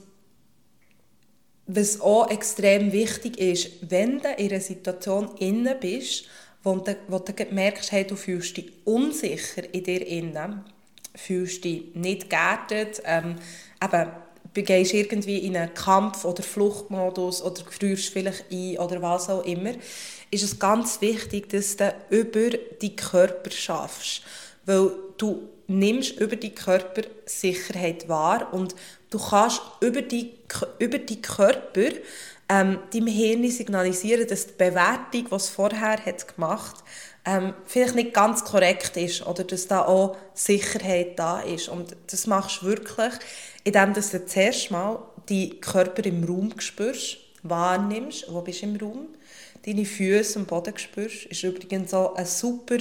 was 1.66 2.00
auch 2.00 2.30
extrem 2.30 2.92
wichtig 2.92 3.38
ist, 3.38 3.90
wenn 3.90 4.21
du 4.21 4.28
in 4.28 4.50
einer 4.50 4.61
Situation 4.61 5.35
inne 5.38 5.75
bist, 5.75 6.26
wo 6.62 6.76
du, 6.76 6.97
wo 7.09 7.18
du 7.18 7.32
merkst, 7.50 7.90
hey, 7.90 8.06
du 8.06 8.14
fühlst 8.14 8.56
dich 8.56 8.73
unsicher 8.85 9.75
in 9.75 9.82
dir 9.82 10.06
innen, 10.06 10.64
fühlst 11.16 11.64
dich 11.64 11.92
nicht 11.94 12.30
geerdet, 12.30 13.02
ähm, 13.04 13.35
eben, 13.82 14.09
begehst 14.54 14.94
irgendwie 14.94 15.38
in 15.38 15.56
einen 15.56 15.75
Kampf- 15.75 16.25
oder 16.25 16.42
Fluchtmodus 16.42 17.42
oder 17.42 17.64
frierst 17.64 18.11
vielleicht 18.11 18.44
ein 18.52 18.78
oder 18.78 19.02
was 19.02 19.28
auch 19.28 19.44
immer, 19.44 19.73
ist 20.30 20.44
es 20.44 20.59
ganz 20.59 21.00
wichtig, 21.00 21.49
dass 21.49 21.76
du 21.76 21.92
über 22.11 22.50
die 22.80 22.94
Körper 22.94 23.50
schaffst. 23.50 24.23
Weil 24.66 24.92
du 25.16 25.49
nimmst 25.79 26.19
über 26.19 26.37
die 26.37 26.55
Körper 26.55 27.02
Sicherheit 27.26 28.09
wahr 28.09 28.52
und 28.52 28.75
du 29.11 29.19
kannst 29.19 29.61
über 29.81 30.02
die, 30.02 30.35
über 30.79 30.99
die 30.99 31.21
Körper 31.21 31.91
ähm, 32.49 32.79
deinem 32.93 33.07
Hirn 33.07 33.50
signalisieren, 33.50 34.26
dass 34.26 34.47
die 34.47 34.52
Bewertung, 34.52 35.29
die 35.31 35.35
es 35.35 35.49
vorher 35.49 36.05
hat 36.05 36.35
gemacht 36.35 36.76
hat, 36.76 36.85
ähm, 37.25 37.55
vielleicht 37.67 37.95
nicht 37.95 38.14
ganz 38.14 38.45
korrekt 38.45 38.97
ist 38.97 39.25
oder 39.26 39.45
dass 39.45 39.69
da 39.69 39.83
auch 39.83 40.17
Sicherheit 40.35 41.19
da 41.19 41.41
ist. 41.41 41.69
Und 41.69 41.97
das 42.09 42.26
machst 42.26 42.62
du 42.62 42.67
wirklich, 42.67 43.12
indem 43.64 43.95
du 43.95 44.02
zuerst 44.02 44.71
mal 44.71 44.99
die 45.29 45.61
Körper 45.61 46.05
im 46.05 46.25
Raum 46.25 46.52
spürst, 46.59 47.19
wahrnimmst, 47.43 48.26
wo 48.29 48.41
bist 48.41 48.62
du 48.62 48.67
im 48.67 48.76
Raum, 48.76 49.07
deine 49.64 49.85
Füße 49.85 50.38
am 50.38 50.47
Boden 50.47 50.76
spürst, 50.76 51.26
ist 51.26 51.45
übrigens 51.45 51.95
auch 51.95 52.17
ein 52.17 52.26
super 52.26 52.79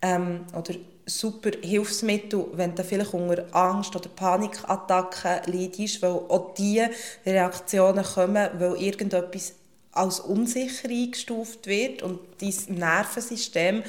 ähm, 0.00 0.46
oder 0.56 0.74
super 1.18 1.50
Hilfsmittel, 1.62 2.46
wenn 2.54 2.74
du 2.74 2.84
vielleicht 2.84 3.14
unter 3.14 3.44
Angst- 3.54 3.94
oder 3.94 4.08
Panikattacken 4.08 5.52
leidest, 5.52 6.02
weil 6.02 6.10
auch 6.10 6.54
diese 6.54 6.90
Reaktionen 7.24 8.04
kommen, 8.04 8.48
weil 8.58 8.76
irgendetwas 8.80 9.54
als 9.92 10.20
unsicher 10.20 10.88
eingestuft 10.88 11.66
wird 11.66 12.02
und 12.02 12.18
dein 12.40 12.76
Nervensystem 12.76 13.82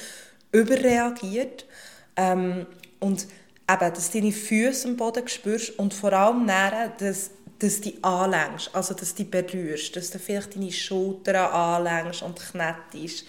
überreagiert. 0.51 1.65
Ähm, 2.15 2.65
und 2.99 3.27
eben, 3.69 3.93
dass 3.93 4.11
du 4.11 4.19
deine 4.19 4.31
Füße 4.31 4.87
am 4.87 4.97
Boden 4.97 5.27
spürst 5.27 5.77
und 5.79 5.93
vor 5.93 6.13
allem 6.13 6.45
näher, 6.45 6.91
dass, 6.97 7.31
dass 7.59 7.77
du 7.77 7.89
dich 7.89 8.03
anlängst, 8.03 8.69
also 8.73 8.93
dass 8.93 9.15
du 9.15 9.23
dich 9.23 9.31
berührst, 9.31 9.95
dass 9.95 10.11
du 10.11 10.19
vielleicht 10.19 10.55
deine 10.55 10.71
Schultern 10.71 11.35
anlängst 11.35 12.21
und 12.21 12.39
knettest, 12.39 13.25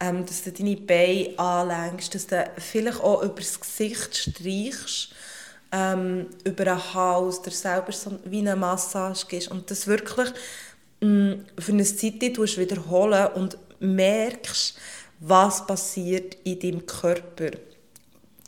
ähm, 0.00 0.26
dass 0.26 0.42
du 0.42 0.52
deine 0.52 0.76
Beine 0.76 1.38
anlängst, 1.38 2.14
dass 2.14 2.26
du 2.26 2.44
vielleicht 2.58 3.00
auch 3.00 3.22
über 3.22 3.36
das 3.36 3.60
Gesicht 3.60 4.16
streichst, 4.16 5.10
ähm, 5.72 6.26
über 6.44 6.64
den 6.64 6.94
Hals, 6.94 7.42
dir 7.42 7.50
selber 7.50 7.92
so 7.92 8.18
wie 8.24 8.40
eine 8.40 8.56
Massage 8.56 9.26
gibst 9.28 9.50
und 9.50 9.70
das 9.70 9.86
wirklich 9.86 10.30
mh, 11.00 11.08
mm, 11.08 11.46
für 11.58 11.72
eine 11.72 11.84
Zeit 11.84 12.20
wiederholen 12.22 13.28
und 13.34 13.58
merkst, 13.80 14.78
was 15.20 15.66
passiert 15.66 16.36
in 16.44 16.58
deinem 16.58 16.86
Körper. 16.86 17.50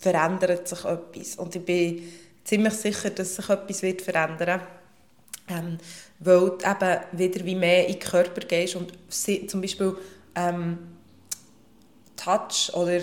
Verändert 0.01 0.69
sich 0.69 0.85
etwas. 0.85 1.37
Und 1.37 1.57
ich 1.57 1.65
bin 1.65 2.03
ziemlich 2.45 2.75
sicher, 2.75 3.11
dass 3.11 3.37
sich 3.37 3.49
etwas 3.49 3.83
wird 3.83 4.03
verändern. 4.03 4.61
Ähm, 5.49 5.79
weil 6.19 6.51
du 6.51 6.59
eben 6.65 7.01
wieder 7.13 7.45
wie 7.45 7.55
mehr 7.55 7.87
in 7.87 7.95
den 7.95 8.01
Körper 8.01 8.41
gehst 8.41 8.77
und 8.77 8.93
zum 9.49 9.61
Beispiel 9.61 9.97
ähm, 10.35 10.96
Touch 12.17 12.73
oder 12.75 13.01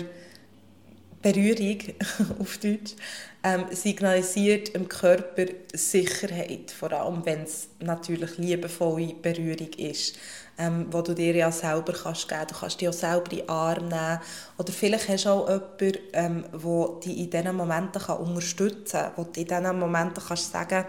Berührung 1.22 1.78
auf 2.38 2.58
Deutsch 2.58 2.94
ähm, 3.42 3.66
signalisiert 3.70 4.70
im 4.70 4.88
Körper 4.88 5.46
Sicherheit, 5.72 6.70
vor 6.70 6.92
allem 6.92 7.24
wenn 7.24 7.42
es 7.42 7.68
natürlich 7.80 8.38
liebevolle 8.38 9.14
Berührung 9.20 9.70
ist, 9.76 10.16
ähm, 10.58 10.86
wo 10.90 11.02
du 11.02 11.14
dir 11.14 11.34
ja 11.34 11.50
selber 11.52 11.92
kannst 11.92 12.28
geben. 12.28 12.46
Du 12.48 12.54
kannst 12.54 12.80
dich 12.80 12.88
auch 12.88 12.92
selber 12.92 13.32
in 13.32 13.38
den 13.38 13.48
Arm 13.48 13.88
nehmen 13.88 14.20
oder 14.58 14.72
vielleicht 14.72 15.08
hast 15.08 15.24
du 15.24 15.30
auch 15.30 15.48
jemanden, 15.48 15.98
ähm, 16.12 16.44
der 16.52 17.00
dich 17.00 17.18
in 17.18 17.30
diesen 17.30 17.56
Momenten 17.56 18.02
kann 18.02 18.18
unterstützen 18.18 19.00
kann, 19.00 19.12
wo 19.16 19.24
du 19.24 19.40
in 19.40 19.46
diesen 19.46 19.78
Momenten 19.78 20.22
kannst 20.26 20.52
sagen 20.52 20.84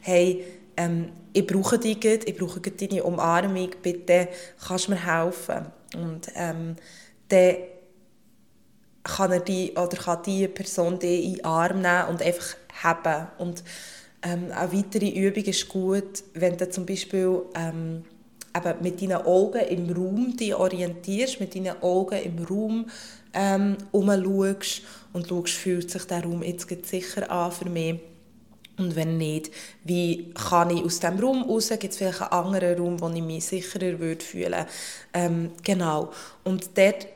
hey, 0.00 0.44
ähm, 0.76 1.12
ich 1.32 1.46
brauche 1.46 1.78
dich, 1.78 2.04
ich 2.04 2.36
brauche 2.36 2.60
deine 2.60 3.04
Umarmung, 3.04 3.70
bitte 3.82 4.28
kannst 4.66 4.88
du 4.88 4.92
mir 4.92 5.04
helfen. 5.04 5.66
Und 5.94 6.28
ähm, 6.34 6.76
dann 7.30 7.56
kann 9.02 9.32
er 9.32 9.40
die 9.40 9.72
oder 9.72 9.96
kann 9.96 10.22
die 10.24 10.46
Person 10.48 10.98
die 10.98 11.24
in 11.24 11.34
den 11.34 11.44
Arm 11.44 11.80
nehmen 11.80 12.08
und 12.08 12.22
einfach 12.22 12.56
haben. 12.82 13.28
Und 13.38 13.64
ähm, 14.22 14.48
eine 14.54 14.72
weitere 14.72 15.08
Übung 15.08 15.44
ist 15.44 15.68
gut, 15.68 16.22
wenn 16.34 16.56
du 16.56 16.68
zum 16.68 16.84
Beispiel 16.84 17.42
ähm, 17.54 18.04
eben 18.54 18.82
mit 18.82 19.00
deinen 19.00 19.24
Augen 19.24 19.60
im 19.60 19.90
Raum 19.90 20.36
dich 20.36 20.54
orientierst, 20.54 21.40
mit 21.40 21.54
deinen 21.54 21.80
Augen 21.82 22.22
im 22.22 22.44
Raum 22.44 22.90
ähm, 23.32 23.76
umschaust 23.92 24.82
und 25.12 25.28
schaust, 25.28 25.54
fühlt 25.54 25.90
sich 25.90 26.04
der 26.04 26.24
Raum 26.24 26.42
jetzt 26.42 26.68
sicher 26.86 27.30
an 27.30 27.52
für 27.52 27.68
mich. 27.68 28.00
Und 28.76 28.96
wenn 28.96 29.18
nicht, 29.18 29.50
wie 29.84 30.32
kann 30.32 30.70
ich 30.70 30.82
aus 30.82 31.00
diesem 31.00 31.18
Raum 31.18 31.42
raus? 31.42 31.68
Gibt 31.68 31.92
es 31.92 31.98
vielleicht 31.98 32.22
einen 32.22 32.32
anderen 32.32 32.78
Raum, 32.78 33.00
wo 33.00 33.10
ich 33.10 33.22
mich 33.22 33.44
sicherer 33.44 33.98
würde 33.98 34.24
fühlen 34.24 34.64
ähm, 35.12 35.50
Genau. 35.62 36.10
Und 36.44 36.78
dort 36.78 37.06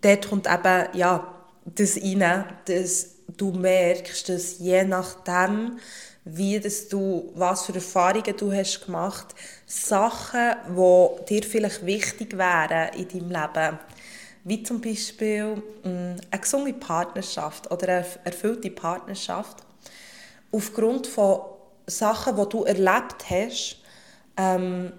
dort 0.00 0.28
kommt 0.28 0.46
eben 0.46 0.86
ja, 0.94 1.34
das 1.64 1.96
rein, 1.96 2.44
dass 2.66 3.06
du 3.36 3.52
merkst, 3.52 4.28
dass 4.28 4.58
je 4.58 4.84
nachdem, 4.84 5.78
wie 6.24 6.58
das 6.60 6.88
du, 6.88 7.30
was 7.34 7.66
für 7.66 7.74
Erfahrungen 7.74 8.36
du 8.36 8.52
hast 8.52 8.84
gemacht, 8.84 9.34
Sachen, 9.66 10.54
die 10.68 11.24
dir 11.26 11.42
vielleicht 11.42 11.84
wichtig 11.86 12.36
wären 12.36 12.94
in 12.94 13.08
deinem 13.08 13.30
Leben, 13.30 13.78
wie 14.44 14.62
zum 14.62 14.80
Beispiel 14.80 15.56
mm, 15.82 16.16
eine 16.30 16.40
gesunde 16.40 16.72
Partnerschaft 16.72 17.70
oder 17.70 17.88
eine 17.88 18.06
erfüllte 18.24 18.70
Partnerschaft, 18.70 19.58
aufgrund 20.52 21.06
von 21.06 21.40
Sachen, 21.86 22.36
die 22.36 22.48
du 22.48 22.64
erlebt 22.64 23.28
hast, 23.28 23.78
ähm, 24.36 24.92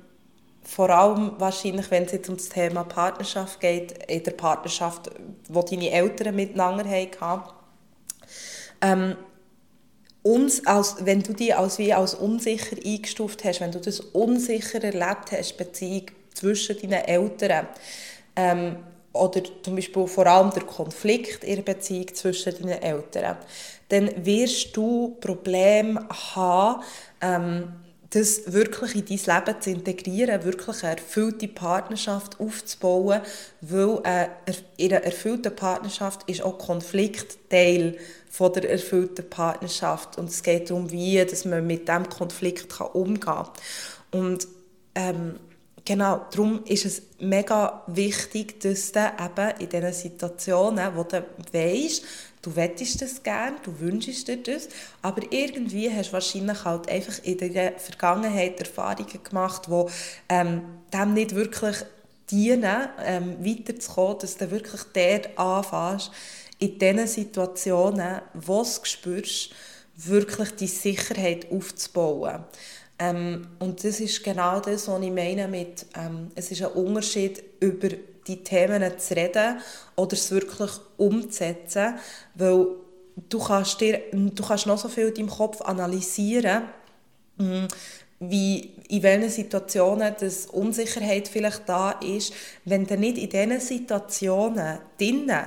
vor 0.70 0.92
allem 0.92 1.32
wahrscheinlich, 1.40 1.90
wenn 1.90 2.04
es 2.04 2.12
jetzt 2.12 2.30
um 2.30 2.38
das 2.38 2.50
Thema 2.50 2.84
Partnerschaft 2.84 3.60
geht, 3.60 4.04
in 4.08 4.24
der 4.24 4.32
Partnerschaft, 4.32 5.10
wo 5.48 5.64
deine 5.64 5.90
Eltern 5.90 6.36
miteinander 6.36 6.86
hatten. 6.88 7.50
Ähm, 8.80 9.16
uns 10.22 10.66
als, 10.68 10.98
wenn 11.00 11.24
du 11.24 11.34
dich 11.34 11.56
als, 11.56 11.80
wie 11.80 11.92
als 11.92 12.14
unsicher 12.14 12.78
eingestuft 12.86 13.44
hast, 13.44 13.62
wenn 13.62 13.72
du 13.72 13.80
das 13.80 14.00
unsicher 14.00 14.84
erlebt 14.84 15.32
hast, 15.32 15.58
Beziehung 15.58 16.06
zwischen 16.36 16.80
deinen 16.80 17.04
Eltern, 17.04 17.68
ähm, 18.36 18.76
oder 19.12 19.42
zum 19.64 19.76
Beispiel 19.76 20.06
vor 20.06 20.28
allem 20.28 20.52
der 20.52 20.64
Konflikt 20.64 21.44
in 21.44 21.56
der 21.56 21.64
Beziehung 21.64 22.14
zwischen 22.14 22.54
deinen 22.62 22.80
Eltern, 22.84 23.38
dann 23.88 24.24
wirst 24.24 24.78
du 24.78 25.18
Probleme 25.20 26.08
haben, 26.36 26.84
ähm, 27.22 27.74
das 28.12 28.52
wirklich 28.52 28.96
in 28.96 29.06
dein 29.06 29.46
Leben 29.46 29.62
zu 29.62 29.70
integrieren, 29.70 30.44
wirklich 30.44 30.84
eine 30.84 30.98
erfüllte 30.98 31.48
Partnerschaft 31.48 32.40
aufzubauen, 32.40 33.22
weil 33.62 34.00
äh, 34.04 34.28
in 34.78 34.94
einer 34.94 35.04
erfüllten 35.04 35.56
Partnerschaft 35.56 36.28
ist 36.28 36.42
auch 36.42 36.58
Konflikt 36.58 37.38
Teil 37.50 37.98
von 38.30 38.54
der 38.54 38.70
erfüllten 38.70 39.30
Partnerschaft 39.30 40.18
und 40.18 40.30
es 40.30 40.42
geht 40.42 40.70
darum, 40.70 40.92
wie 40.92 41.24
dass 41.24 41.46
man 41.46 41.66
mit 41.66 41.88
dem 41.88 42.10
Konflikt 42.10 42.70
kann 42.70 42.88
umgehen 42.88 43.20
kann. 43.20 43.50
Und 44.12 44.48
ähm, 44.96 45.36
genau, 45.86 46.26
darum 46.32 46.64
ist 46.66 46.86
es 46.86 47.02
mega 47.20 47.84
wichtig, 47.88 48.60
dass 48.62 48.92
du 48.92 49.00
eben 49.00 49.60
in 49.60 49.70
diesen 49.70 49.94
Situationen, 49.94 50.96
wo 50.96 51.04
du 51.04 51.24
weißt, 51.52 52.04
du 52.42 52.56
wettest 52.56 53.02
das 53.02 53.22
gerne, 53.24 53.58
du 53.64 53.80
wünschst 53.80 54.28
dir 54.28 54.38
das, 54.38 54.70
aber 55.02 55.22
irgendwie 55.32 55.92
hast 55.94 56.10
du 56.10 56.14
wahrscheinlich 56.14 56.64
halt 56.64 56.90
einfach 56.90 57.24
in 57.24 57.38
der 57.38 57.78
Vergangenheit 57.78 58.60
Erfahrungen 58.60 59.24
gemacht, 59.24 59.68
die 59.68 59.86
ähm, 60.30 60.62
dem 60.94 61.14
nicht 61.14 61.36
wirklich 61.36 61.78
dienen, 62.32 62.90
ähm, 63.04 63.38
weiterzukommen, 63.40 64.20
dass 64.20 64.38
du 64.38 64.52
wirklich 64.52 64.82
dort 64.94 65.38
anfängst, 65.38 66.12
in 66.60 66.78
diesen 66.78 67.08
Situationen, 67.08 68.22
wo 68.34 68.64
du 68.64 68.70
spürst, 68.84 69.52
wirklich 69.96 70.52
die 70.52 70.68
Sicherheit 70.68 71.52
aufzubauen. 71.52 72.44
Ähm, 73.00 73.48
und 73.60 73.84
das 73.84 74.00
ist 74.00 74.24
genau 74.24 74.60
das, 74.60 74.88
was 74.88 75.02
ich 75.02 75.12
meine 75.12 75.48
mit, 75.48 75.86
ähm, 75.96 76.32
es 76.36 76.52
ist 76.52 76.62
ein 76.62 76.72
Unterschied, 76.72 77.42
über 77.62 77.90
die 78.30 78.44
Themen 78.44 78.84
zu 78.98 79.16
reden 79.16 79.60
oder 79.96 80.14
es 80.14 80.32
wirklich 80.32 80.72
umzusetzen, 80.98 81.96
weil 82.36 82.68
du 83.30 83.40
kannst, 83.40 83.82
dir, 83.82 84.02
du 84.12 84.44
kannst 84.44 84.68
noch 84.68 84.78
so 84.78 84.88
viel 84.88 85.08
in 85.08 85.16
deinem 85.16 85.30
Kopf 85.30 85.62
analysieren, 85.62 86.64
hm, 87.38 87.68
wie 88.20 88.74
in 88.90 89.04
welchen 89.04 89.30
Situationen 89.30 90.14
das 90.20 90.46
Unsicherheit 90.48 91.28
vielleicht 91.28 91.68
da 91.68 91.92
ist, 91.92 92.34
wenn 92.66 92.86
du 92.86 92.98
nicht 92.98 93.18
in 93.18 93.30
diesen 93.30 93.60
Situationen 93.60 94.80
drinnen, 94.98 95.46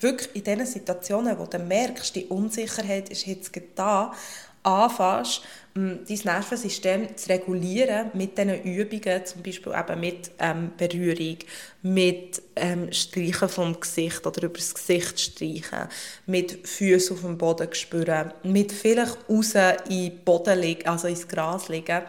wirklich 0.00 0.28
in 0.34 0.44
diesen 0.44 0.66
Situationen, 0.66 1.38
wo 1.38 1.46
du 1.46 1.58
merkst, 1.58 2.14
die 2.14 2.26
Unsicherheit 2.26 3.08
ist 3.08 3.26
jetzt 3.26 3.52
da, 3.74 4.12
anfängst, 4.64 5.42
dein 5.74 6.04
Nervensystem 6.06 7.16
zu 7.16 7.28
regulieren 7.30 8.10
mit 8.14 8.38
diesen 8.38 8.62
Übungen, 8.62 9.26
zum 9.26 9.42
Beispiel 9.42 9.72
eben 9.72 10.00
mit 10.00 10.30
ähm, 10.38 10.70
Berührung, 10.76 11.38
mit 11.82 12.42
ähm, 12.54 12.92
Streichen 12.92 13.48
vom 13.48 13.80
Gesicht 13.80 14.24
oder 14.24 14.44
über 14.44 14.54
das 14.54 14.74
Gesicht 14.74 15.20
streichen, 15.20 15.88
mit 16.26 16.66
Füßen 16.66 17.16
auf 17.16 17.22
dem 17.22 17.36
Boden 17.36 17.72
spüren, 17.74 18.32
mit 18.44 18.70
vielleicht 18.70 19.18
raus 19.28 19.54
in 19.54 20.10
den 20.10 20.24
Boden 20.24 20.60
liegen, 20.60 20.88
also 20.88 21.08
ins 21.08 21.26
Gras 21.26 21.68
liegen, 21.68 22.02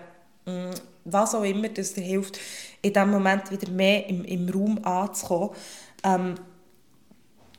mm, 0.46 0.72
was 1.06 1.34
auch 1.34 1.44
immer, 1.44 1.70
das 1.70 1.94
dir 1.94 2.02
hilft, 2.02 2.40
in 2.84 2.94
diesem 2.94 3.10
Moment 3.10 3.50
wieder 3.50 3.72
mehr 3.72 4.08
im, 4.08 4.24
im 4.26 4.48
Raum 4.48 4.80
anzukommen. 4.84 5.50
Ähm, 6.04 6.36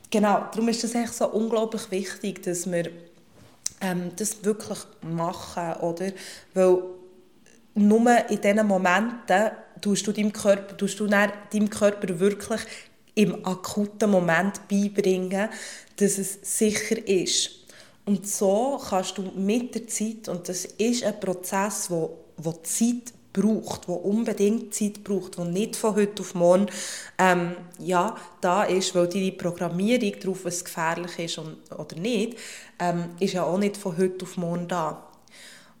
genau, 0.09 0.45
darum 0.51 0.69
ist 0.69 0.85
es 0.85 0.95
echt 0.95 1.13
so 1.13 1.27
unglaublich 1.27 1.91
wichtig, 1.91 2.43
dass 2.43 2.69
wir 2.71 2.89
ähm, 3.81 4.11
das 4.15 4.43
wirklich 4.43 4.79
machen, 5.01 5.73
oder? 5.81 6.11
Weil 6.53 6.81
nur 7.75 8.29
in 8.29 8.41
diesen 8.41 8.67
Momenten 8.67 9.51
tust 9.81 10.07
du 10.07 10.11
deinem 10.11 10.33
Körper, 10.33 10.75
tust 10.75 10.99
du 10.99 11.07
deinem 11.07 11.69
Körper 11.69 12.19
wirklich 12.19 12.61
im 13.13 13.45
akuten 13.45 14.11
Moment 14.11 14.67
beibringen, 14.67 15.49
dass 15.97 16.17
es 16.17 16.39
sicher 16.41 17.07
ist. 17.07 17.51
Und 18.05 18.27
so 18.27 18.81
kannst 18.89 19.17
du 19.17 19.23
mit 19.35 19.75
der 19.75 19.87
Zeit, 19.87 20.29
und 20.29 20.47
das 20.47 20.65
ist 20.65 21.03
ein 21.03 21.19
Prozess, 21.19 21.89
wo, 21.89 22.17
wo 22.37 22.51
Zeit 22.63 23.13
braucht, 23.37 23.87
wo 23.87 23.93
unbedingt 23.93 24.73
Zeit 24.73 25.03
braucht, 25.03 25.37
wo 25.37 25.43
nicht 25.43 25.75
von 25.75 25.95
heute 25.95 26.21
auf 26.21 26.33
morgen 26.33 26.67
ähm, 27.19 27.55
ja, 27.79 28.17
da 28.41 28.63
ist, 28.63 28.95
weil 28.95 29.07
die 29.07 29.31
Programmierung 29.31 30.19
darauf, 30.19 30.45
was 30.45 30.65
gefährlich 30.65 31.19
ist 31.19 31.37
und, 31.37 31.57
oder 31.77 31.95
nicht, 31.97 32.37
ähm, 32.79 33.09
ist 33.19 33.33
ja 33.33 33.43
auch 33.43 33.59
nicht 33.59 33.77
von 33.77 33.97
heute 33.97 34.25
auf 34.25 34.37
morgen 34.37 34.67
da. 34.67 35.03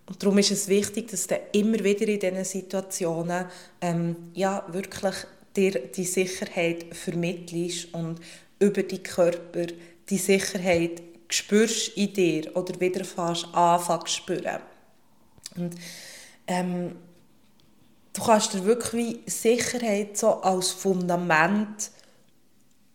Und 0.05 0.21
darum 0.21 0.37
ist 0.37 0.51
es 0.51 0.67
wichtig, 0.67 1.09
dass 1.09 1.27
du 1.27 1.35
immer 1.51 1.83
wieder 1.83 2.07
in 2.07 2.19
diesen 2.19 2.45
Situationen 2.45 3.45
ähm, 3.81 4.15
ja, 4.33 4.63
wirklich 4.69 5.15
dir 5.55 5.79
die 5.95 6.05
Sicherheit 6.05 6.95
vermittelst 6.95 7.93
und 7.93 8.19
über 8.59 8.83
die 8.83 9.03
Körper 9.03 9.65
die 10.09 10.17
Sicherheit 10.17 11.01
spürst 11.29 11.97
in 11.97 12.13
dir 12.13 12.55
oder 12.55 12.79
wieder 12.79 13.03
fast 13.03 13.53
anfangen 13.53 14.05
zu 14.05 14.13
spüren. 14.13 14.61
Und, 15.55 15.75
ähm, 16.47 16.95
du 18.17 18.23
kannst 18.23 18.53
dir 18.53 18.65
wirklich 18.65 19.19
Sicherheit 19.27 20.17
so 20.17 20.41
als 20.41 20.71
Fundament 20.71 21.91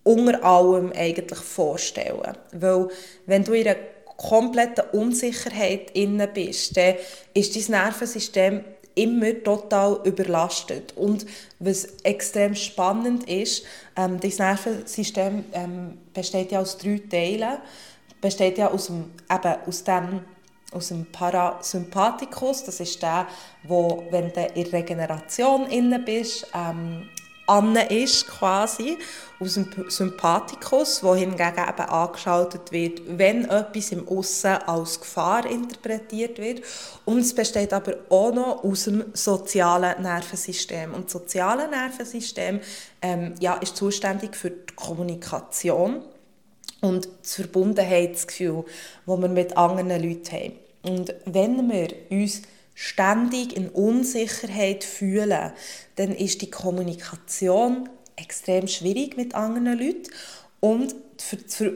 unter 0.02 0.42
allem 0.44 0.92
eigentlich 0.92 1.38
vorstellen. 1.38 2.37
Weil 2.52 2.88
wenn 3.26 3.44
du 3.44 3.52
in 3.52 3.68
einer 3.68 3.78
kompletten 4.16 4.85
Unsicherheit 4.92 5.92
inne 5.92 6.26
bist, 6.26 6.76
dann 6.76 6.96
ist 7.35 7.54
dein 7.54 7.82
Nervensystem 7.82 8.64
immer 8.96 9.42
total 9.44 10.00
überlastet. 10.04 10.92
Und 10.96 11.24
was 11.61 11.85
extrem 12.02 12.56
spannend 12.56 13.28
ist, 13.28 13.64
ähm, 13.96 14.18
das 14.20 14.38
Nervensystem 14.38 15.44
ähm, 15.52 15.98
besteht 16.12 16.50
ja 16.50 16.61
aus 16.61 16.76
drei 16.78 17.00
Teilen. 17.08 17.58
Besteht 18.20 18.58
ja 18.58 18.70
aus 18.70 18.87
dem, 18.87 19.04
eben 19.30 19.54
aus 19.66 19.85
dem 19.85 20.20
aus 20.72 20.88
dem 20.88 21.06
Parasympathikus. 21.06 22.64
Das 22.64 22.80
ist 22.80 23.02
der, 23.02 23.26
wo, 23.62 24.04
wenn 24.11 24.32
du 24.32 24.44
in 24.54 24.66
Regeneration 24.66 25.66
inne 25.66 25.98
bist, 25.98 26.46
ähm, 26.54 27.08
anne 27.46 27.90
ist 27.90 28.28
quasi 28.28 28.98
aus 29.40 29.54
dem 29.54 29.66
Sympathikus, 29.88 31.02
wo 31.02 31.14
hingegen 31.14 31.68
eben 31.68 31.88
angeschaltet 31.88 32.70
wird, 32.70 33.02
wenn 33.06 33.44
etwas 33.46 33.90
im 33.92 34.06
Aussen 34.08 34.56
als 34.66 35.00
Gefahr 35.00 35.46
interpretiert 35.46 36.38
wird. 36.38 36.62
Und 37.04 37.18
es 37.18 37.35
besteht 37.35 37.72
aber 37.72 37.94
auch 38.08 38.32
noch 38.32 38.64
aus 38.64 38.85
dem 38.85 39.04
sozialen 39.12 40.00
Nervensystem. 40.02 40.94
Und 40.94 41.06
das 41.06 41.12
soziale 41.12 41.68
Nervensystem 41.68 42.61
ähm, 43.00 43.35
ja, 43.40 43.54
ist 43.54 43.76
zuständig 43.76 44.37
für 44.37 44.50
die 44.50 44.74
Kommunikation 44.74 46.02
und 46.83 47.09
das 47.23 47.37
Verbundenheitsgefühl, 47.37 48.64
das 49.07 49.18
wir 49.18 49.29
mit 49.29 49.57
anderen 49.57 49.88
Leuten 49.88 50.33
haben. 50.33 50.53
Und 50.83 51.14
wenn 51.25 51.71
wir 51.71 51.88
uns 52.11 52.42
ständig 52.75 53.57
in 53.57 53.68
Unsicherheit 53.68 54.85
fühlen, 54.85 55.53
dann 55.97 56.14
ist 56.14 56.42
die 56.42 56.51
Kommunikation 56.51 57.88
extrem 58.16 58.68
schwierig 58.68 59.16
mit 59.16 59.35
anderen 59.35 59.79
Leuten 59.79 60.11
und 60.61 60.95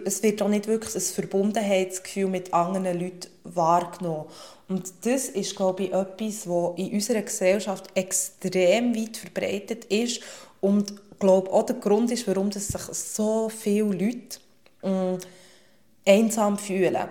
es 0.04 0.22
wird 0.22 0.42
auch 0.42 0.48
nicht 0.48 0.66
wirklich 0.66 0.94
ein 0.94 1.00
Verbundenheitsgefühl 1.00 2.28
mit 2.28 2.52
anderen 2.52 2.98
Leuten 2.98 3.28
wahrgenommen. 3.44 4.26
Und 4.68 4.92
das 5.02 5.28
ist, 5.28 5.54
glaube 5.54 5.84
ich, 5.84 5.92
etwas, 5.92 6.48
was 6.48 6.76
in 6.76 6.92
unserer 6.92 7.22
Gesellschaft 7.22 7.90
extrem 7.94 8.96
weit 8.96 9.16
verbreitet 9.16 9.84
ist 9.86 10.20
und 10.60 10.94
glaube 11.20 11.52
auch 11.52 11.64
der 11.64 11.76
Grund 11.76 12.10
ist, 12.10 12.26
warum 12.26 12.50
sich 12.50 12.64
so 12.64 13.48
viele 13.48 13.92
Leute 13.92 14.38
äh, 14.86 15.18
einsam 16.06 16.56
fühlen. 16.58 17.08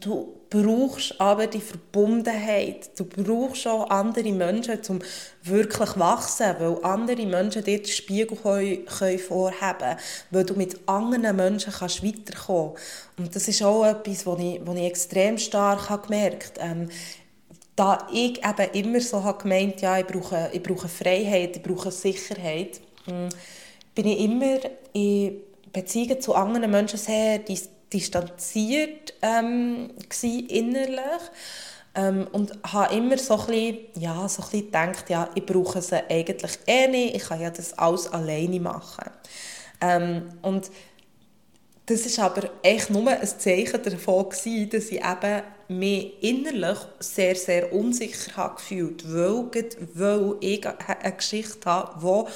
Du 0.00 0.36
brauchst 0.50 1.20
aber 1.20 1.46
die 1.46 1.60
Verbundenheit. 1.60 2.90
Du 2.98 3.04
brauchst 3.04 3.66
auch 3.66 3.88
andere 3.90 4.32
Menschen, 4.32 4.80
um 4.88 4.98
wirklich 5.42 5.90
zu 5.90 6.00
wachsen, 6.00 6.56
weil 6.58 6.84
andere 6.84 7.26
Menschen 7.26 7.62
dir 7.62 7.78
den 7.78 7.86
Spiegel 7.86 8.36
können, 8.36 8.84
können 8.86 9.18
vorheben 9.18 9.96
weil 10.30 10.44
du 10.44 10.54
mit 10.54 10.76
anderen 10.88 11.36
Menschen 11.36 11.72
kannst 11.72 12.04
weiterkommen 12.04 12.74
kannst. 12.74 13.18
Und 13.18 13.36
das 13.36 13.48
ist 13.48 13.62
auch 13.62 13.84
etwas, 13.84 14.26
was 14.26 14.40
ich, 14.40 14.60
was 14.64 14.76
ich 14.76 14.84
extrem 14.84 15.38
stark 15.38 15.88
habe 15.88 16.06
gemerkt 16.06 16.60
habe. 16.60 16.70
Ähm, 16.70 16.88
da 17.76 18.08
ich 18.10 18.40
eben 18.42 18.86
immer 18.86 19.00
so 19.00 19.22
habe 19.22 19.42
gemeint 19.42 19.82
ja, 19.82 19.98
ich 19.98 20.06
brauche, 20.06 20.50
ich 20.52 20.62
brauche 20.62 20.88
Freiheit, 20.88 21.56
ich 21.56 21.62
brauche 21.62 21.90
Sicherheit, 21.90 22.80
hm, 23.04 23.28
bin 23.94 24.06
ich 24.06 24.20
immer 24.20 24.58
in 24.94 25.42
Beziehungen 25.72 26.20
zu 26.20 26.34
anderen 26.34 26.70
Menschen 26.70 26.98
sehr 26.98 27.40
distanziert 27.92 29.14
ähm, 29.22 29.90
innerlich 30.48 31.22
ähm, 31.94 32.26
und 32.32 32.52
habe 32.72 32.94
immer 32.94 33.18
so 33.18 33.38
ein 33.38 33.46
bisschen, 33.46 33.78
ja, 33.98 34.28
so 34.28 34.42
ein 34.42 34.50
bisschen 34.50 34.66
gedacht, 34.66 35.10
ja, 35.10 35.28
ich 35.34 35.46
brauche 35.46 35.80
sie 35.80 36.02
eigentlich 36.08 36.58
eh 36.66 36.88
nicht, 36.88 37.16
ich 37.16 37.24
kann 37.24 37.40
ja 37.40 37.50
das 37.50 37.76
alles 37.78 38.08
alleine 38.12 38.60
machen. 38.60 39.10
Ähm, 39.80 40.28
und 40.42 40.70
das 41.86 42.00
ist 42.00 42.18
aber 42.18 42.50
echt 42.62 42.90
nur 42.90 43.08
ein 43.08 43.26
Zeichen 43.26 43.82
davon 43.82 44.28
gewesen, 44.28 44.70
dass 44.70 44.86
ich 44.86 45.04
eben 45.04 45.42
mich 45.68 46.22
innerlich 46.22 46.78
sehr, 46.98 47.36
sehr 47.36 47.72
unsicher 47.72 48.36
habe 48.36 48.56
gefühlt, 48.56 49.04
weil, 49.06 49.50
weil 49.94 50.36
ich 50.40 50.66
eine 50.66 51.12
Geschichte 51.12 51.70
habe, 51.70 52.26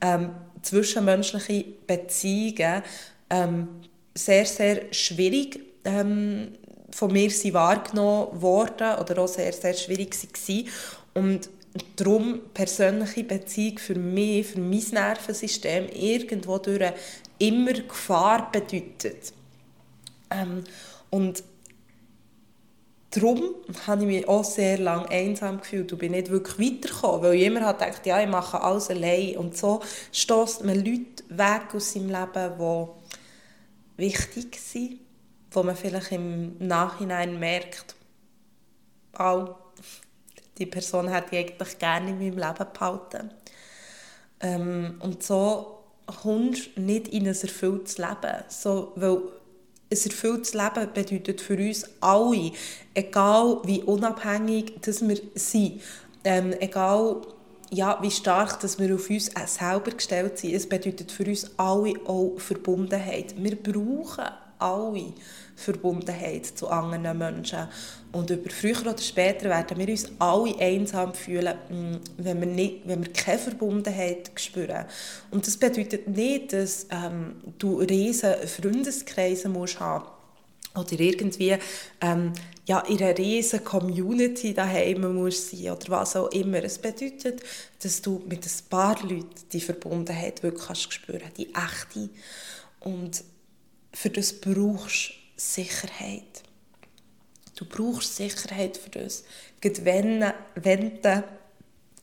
ähm, 0.00 0.30
zwischenmenschliche 0.64 1.64
Beziehungen 1.86 2.82
ähm, 3.30 3.68
sehr, 4.14 4.46
sehr 4.46 4.92
schwierig 4.92 5.60
ähm, 5.84 6.48
von 6.90 7.12
mir 7.12 7.30
sind 7.30 7.54
wahrgenommen 7.54 8.40
worden 8.40 8.98
oder 9.00 9.18
auch 9.18 9.28
sehr, 9.28 9.52
sehr 9.52 9.74
schwierig 9.74 10.14
waren. 10.14 10.68
Und 11.14 11.50
darum 11.96 12.40
persönliche 12.52 13.24
Beziehung 13.24 13.78
für 13.78 13.96
mich, 13.96 14.46
für 14.46 14.60
mein 14.60 14.84
Nervensystem 14.92 15.88
irgendwo 15.88 16.58
durch 16.58 16.92
immer 17.38 17.72
Gefahr 17.72 18.50
bedeutet. 18.52 19.32
Ähm, 20.30 20.62
und 21.10 21.42
darum 23.16 23.54
habe 23.86 24.02
ich 24.02 24.06
mich 24.06 24.28
auch 24.28 24.44
sehr 24.44 24.78
lange 24.78 25.08
einsam 25.10 25.60
gefühlt 25.60 25.92
und 25.92 25.98
bin 25.98 26.12
nicht 26.12 26.30
wirklich 26.30 26.58
weitergekommen, 26.58 27.22
weil 27.22 27.34
ich 27.34 27.42
immer 27.44 27.72
gedacht 27.72 28.04
ja, 28.06 28.20
ich 28.20 28.28
mache 28.28 28.60
alles 28.60 28.90
allein. 28.90 29.36
Und 29.36 29.56
so 29.56 29.80
stößt 30.12 30.64
man 30.64 30.76
Leute 30.76 31.24
weg 31.28 31.74
aus 31.74 31.92
seinem 31.92 32.08
Leben, 32.08 32.52
die 32.58 34.02
wichtig 34.02 34.60
sind, 34.60 35.00
wo 35.50 35.62
man 35.62 35.76
vielleicht 35.76 36.12
im 36.12 36.56
Nachhinein 36.58 37.38
merkt, 37.38 37.94
oh, 39.18 39.48
die 40.58 40.66
Person 40.66 41.08
hätte 41.08 41.36
ich 41.36 41.46
eigentlich 41.46 41.78
gerne 41.78 42.10
in 42.10 42.18
meinem 42.18 42.38
Leben 42.38 42.66
behalten. 42.72 43.30
Ähm, 44.40 45.00
und 45.00 45.22
so 45.22 45.84
kommst 46.06 46.76
du 46.76 46.80
nicht 46.80 47.08
in 47.08 47.26
ein 47.26 47.34
erfülltes 47.34 47.98
Leben. 47.98 48.44
So, 48.48 48.92
weil 48.96 49.22
ein 49.94 50.10
erfülltes 50.10 50.54
Leben 50.54 50.92
bedeutet 50.92 51.40
für 51.40 51.56
uns 51.56 51.84
alle, 52.00 52.52
egal 52.94 53.60
wie 53.64 53.82
unabhängig 53.82 54.80
dass 54.82 55.06
wir 55.06 55.18
sind, 55.34 55.80
ähm, 56.24 56.54
egal 56.60 57.22
ja, 57.70 57.98
wie 58.02 58.10
stark 58.10 58.60
dass 58.60 58.78
wir 58.78 58.94
auf 58.94 59.10
uns 59.10 59.30
selber 59.46 59.90
gestellt 59.90 60.38
sind, 60.38 60.54
es 60.54 60.68
bedeutet 60.68 61.10
für 61.10 61.24
uns 61.24 61.50
alle 61.56 61.94
auch 62.06 62.38
Verbundenheit. 62.38 63.34
Wir 63.36 63.56
brauchen 63.56 64.24
alle 64.58 65.12
Verbundenheit 65.56 66.46
zu 66.46 66.68
anderen 66.68 67.16
Menschen. 67.16 67.68
Und 68.12 68.30
über 68.30 68.50
früher 68.50 68.80
oder 68.80 68.98
später 68.98 69.48
werden 69.48 69.78
wir 69.78 69.88
uns 69.88 70.08
alle 70.18 70.58
einsam 70.58 71.14
fühlen, 71.14 71.54
mm, 71.68 71.96
wenn 72.18 72.40
wir, 72.40 72.46
nicht, 72.46 72.80
wenn 72.84 73.04
wir 73.04 73.12
keine 73.12 73.38
Verbundenheit 73.38 74.30
spüren. 74.36 74.84
Und 75.30 75.46
das 75.46 75.56
bedeutet 75.56 76.08
nicht, 76.08 76.52
dass 76.52 76.86
ähm, 76.90 77.36
du 77.58 77.78
riesen 77.80 78.34
Freundeskreise 78.46 79.48
musst 79.48 79.80
haben 79.80 80.06
oder 80.76 80.98
irgendwie 80.98 81.56
ähm, 82.00 82.32
ja, 82.66 82.80
in 82.80 82.98
einer 82.98 83.16
riesen 83.16 83.62
Community 83.62 84.54
daheim 84.54 85.14
musst 85.14 85.50
sein 85.50 85.70
oder 85.70 85.88
was 85.88 86.16
auch 86.16 86.30
immer. 86.30 86.62
Es 86.64 86.78
bedeutet, 86.78 87.42
dass 87.82 88.02
du 88.02 88.22
mit 88.26 88.44
ein 88.44 88.68
paar 88.70 89.00
Leuten 89.02 89.48
die 89.52 89.60
Verbundenheit 89.60 90.42
wirklich 90.42 90.66
kannst 90.66 90.92
spüren, 90.92 91.30
die 91.36 91.48
echte. 91.54 92.10
Und 92.80 93.22
für 93.92 94.10
das 94.10 94.32
brauchst 94.32 95.12
Sicherheit. 95.36 96.42
Du 97.56 97.64
brauchst 97.64 98.16
Sicherheit 98.16 98.76
für 98.76 98.90
das. 98.90 99.24
Gerade 99.60 99.84
wenn, 99.84 100.32
wenn 100.54 101.02
du 101.02 101.24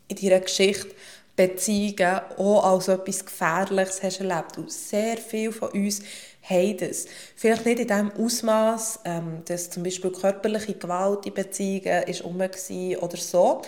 in 0.07 0.15
deiner 0.15 0.39
Geschichte 0.41 0.95
Beziehungen 1.35 2.21
auch 2.37 2.63
als 2.63 2.87
etwas 2.87 3.25
Gefährliches 3.25 4.03
hast 4.03 4.19
erlebt. 4.19 4.57
Und 4.57 4.71
sehr 4.71 5.17
viele 5.17 5.51
von 5.51 5.69
uns 5.69 6.01
haben 6.43 6.77
das. 6.77 7.05
Vielleicht 7.35 7.65
nicht 7.65 7.79
in 7.79 7.87
dem 7.87 8.11
Ausmaß, 8.11 8.99
ähm, 9.05 9.41
dass 9.45 9.69
zum 9.69 9.83
Beispiel 9.83 10.11
körperliche 10.11 10.73
Gewalt 10.73 11.25
in 11.25 11.33
Beziehungen 11.33 12.03
ist 12.03 12.23
war 12.23 13.03
oder 13.03 13.17
so. 13.17 13.61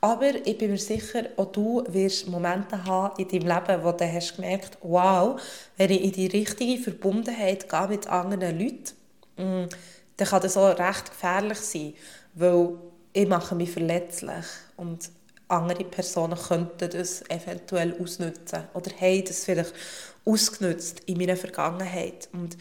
Aber 0.00 0.46
ich 0.46 0.56
bin 0.56 0.70
mir 0.70 0.78
sicher, 0.78 1.24
auch 1.36 1.50
du 1.50 1.82
wirst 1.88 2.28
Momente 2.28 2.84
haben 2.84 3.20
in 3.20 3.28
deinem 3.28 3.48
Leben, 3.48 3.84
wo 3.84 3.90
du 3.90 4.12
hast 4.12 4.36
gemerkt 4.36 4.78
wow, 4.82 5.40
wenn 5.76 5.90
ich 5.90 6.04
in 6.04 6.12
die 6.12 6.26
richtige 6.28 6.80
Verbundenheit 6.80 7.68
gehe 7.68 7.88
mit 7.88 8.06
anderen 8.06 8.58
Leuten, 8.58 8.97
dann 9.38 10.28
kann 10.28 10.42
das 10.42 10.56
auch 10.56 10.78
recht 10.78 11.10
gefährlich 11.10 11.58
sein, 11.58 11.94
weil 12.34 12.76
ich 13.12 13.28
mache 13.28 13.54
mich 13.54 13.70
verletzlich 13.70 14.44
und 14.76 15.10
andere 15.48 15.84
Personen 15.84 16.36
könnten 16.36 16.90
das 16.90 17.22
eventuell 17.30 17.96
ausnutzen 18.00 18.64
oder 18.74 18.90
haben 19.00 19.24
das 19.24 19.44
vielleicht 19.44 19.72
ausgenutzt 20.24 21.00
in 21.06 21.18
meiner 21.18 21.36
Vergangenheit. 21.36 22.28
Und 22.32 22.58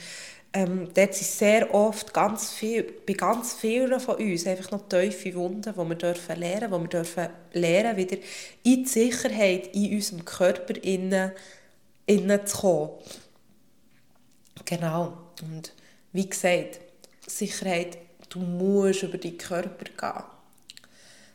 ähm, 0.53 0.87
dort 0.93 1.13
sind 1.13 1.27
sehr 1.27 1.73
oft 1.73 2.13
ganz 2.13 2.51
viel, 2.51 2.83
bei 3.05 3.13
ganz 3.13 3.53
vielen 3.53 3.99
von 3.99 4.15
uns 4.15 4.47
einfach 4.47 4.71
noch 4.71 4.87
tiefe 4.87 5.35
Wunden, 5.35 5.73
die 5.73 5.89
wir 5.89 5.95
dürfen 5.95 6.39
lernen, 6.39 6.71
wo 6.71 6.79
wir 6.79 6.87
dürfen 6.87 7.27
lernen, 7.51 7.97
wieder 7.97 8.17
in 8.63 8.83
die 8.83 8.85
Sicherheit 8.85 9.75
in 9.75 9.93
unserem 9.95 10.23
Körper 10.23 10.75
innen, 10.81 11.33
innen 12.05 12.47
zu 12.47 12.57
kommen. 12.57 12.89
Genau. 14.63 15.17
Und 15.41 15.73
wie 16.17 16.27
gesagt, 16.27 16.79
Sicherheit, 17.27 17.99
du 18.29 18.39
musst 18.39 19.03
über 19.03 19.19
deinen 19.19 19.37
Körper 19.37 19.85
gehen. 19.85 20.23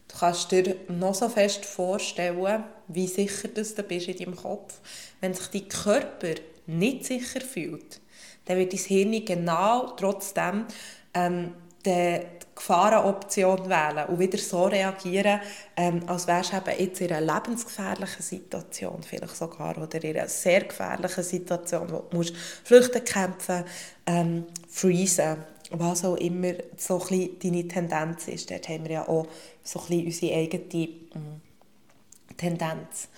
Du 0.09 0.18
kannst 0.18 0.51
dir 0.51 0.75
noch 0.88 1.14
so 1.14 1.29
fest 1.29 1.64
vorstellen, 1.64 2.64
wie 2.88 3.07
sicher 3.07 3.47
du 3.47 3.62
bist 3.85 4.09
in 4.09 4.18
deinem 4.18 4.35
Kopf. 4.35 4.81
Wenn 5.21 5.35
sich 5.35 5.47
dein 5.47 5.68
Körper 5.68 6.35
nicht 6.66 7.05
sicher 7.05 7.40
fühlt, 7.42 8.01
dann 8.45 8.59
wird 8.59 8.73
dein 8.73 8.81
Hirn 8.81 9.25
genau 9.25 9.95
trotzdem 9.97 10.66
ähm, 11.14 11.55
die 11.85 12.21
Gefahrenoption 12.55 13.68
wählen 13.68 14.07
und 14.09 14.18
wieder 14.18 14.38
so 14.38 14.64
reagieren, 14.64 15.40
ähm, 15.77 16.03
als 16.07 16.27
wärst 16.27 16.53
du 16.53 16.57
eben 16.59 16.79
jetzt 16.79 17.01
in 17.01 17.12
einer 17.12 17.35
lebensgefährlichen 17.35 18.23
Situation, 18.23 19.03
vielleicht 19.03 19.37
sogar, 19.37 19.77
oder 19.79 20.05
in 20.05 20.16
einer 20.16 20.29
sehr 20.29 20.64
gefährlichen 20.64 21.25
Situation, 21.25 21.90
wo 21.90 21.99
du 22.11 22.16
musst 22.16 22.37
flüchten, 22.37 23.05
kämpfen, 23.05 23.64
ähm, 24.07 24.45
freezen, 24.68 25.38
was 25.71 26.05
auch 26.05 26.16
immer 26.16 26.53
so 26.77 27.03
ein 27.11 27.31
deine 27.42 27.66
Tendenz 27.66 28.29
ist. 28.29 28.51
Dort 28.51 28.68
haben 28.68 28.85
wir 28.85 28.92
ja 28.92 29.09
auch 29.09 29.27
so 29.62 29.81
ein 29.88 30.05
unsere 30.05 30.37
eigene 30.37 30.64
ähm, 30.75 31.40
Tendenz. 32.37 33.09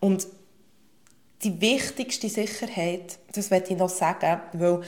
Und 0.00 0.26
die 1.42 1.60
wichtigste 1.60 2.28
Sicherheit, 2.28 3.18
das 3.32 3.50
werde 3.50 3.72
ich 3.72 3.78
noch 3.78 3.88
sagen, 3.88 4.40
weil 4.52 4.82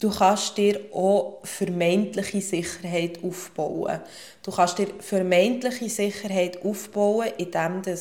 du 0.00 0.10
kannst 0.10 0.56
dir 0.56 0.80
auch 0.92 1.40
vermeintliche 1.42 2.40
Sicherheit 2.40 3.22
aufbauen. 3.22 4.00
Du 4.42 4.50
kannst 4.52 4.78
dir 4.78 4.88
vermeintliche 5.00 5.88
Sicherheit 5.88 6.64
aufbauen, 6.64 7.28
indem 7.36 7.82
du 7.82 7.96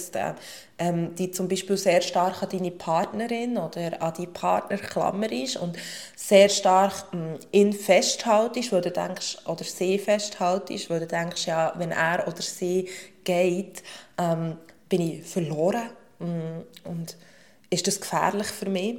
ähm, 0.79 1.15
die 1.15 1.31
zum 1.31 1.47
Beispiel 1.47 1.77
sehr 1.77 2.01
stark 2.01 2.43
an 2.43 2.49
deine 2.49 2.71
Partnerin 2.71 3.57
oder 3.57 4.01
an 4.01 4.13
deinen 4.13 4.33
Partner 4.33 4.77
klammerst 4.77 5.57
und 5.57 5.77
sehr 6.15 6.49
stark 6.49 6.93
ähm, 7.13 7.35
ihn 7.51 7.73
festhaltest, 7.73 8.71
wo 8.71 8.79
du 8.79 8.91
denkst, 8.91 9.39
oder 9.45 9.63
sie 9.63 9.97
festhaltest, 9.97 10.89
wo 10.89 10.99
du 10.99 11.07
denkst, 11.07 11.47
ja, 11.47 11.73
wenn 11.77 11.91
er 11.91 12.27
oder 12.27 12.41
sie 12.41 12.89
geht, 13.23 13.81
ähm, 14.19 14.57
bin 14.87 15.01
ich 15.01 15.23
verloren. 15.25 15.89
Mm, 16.19 16.61
und 16.83 17.17
ist 17.69 17.87
das 17.87 17.99
gefährlich 17.99 18.47
für 18.47 18.69
mich? 18.69 18.97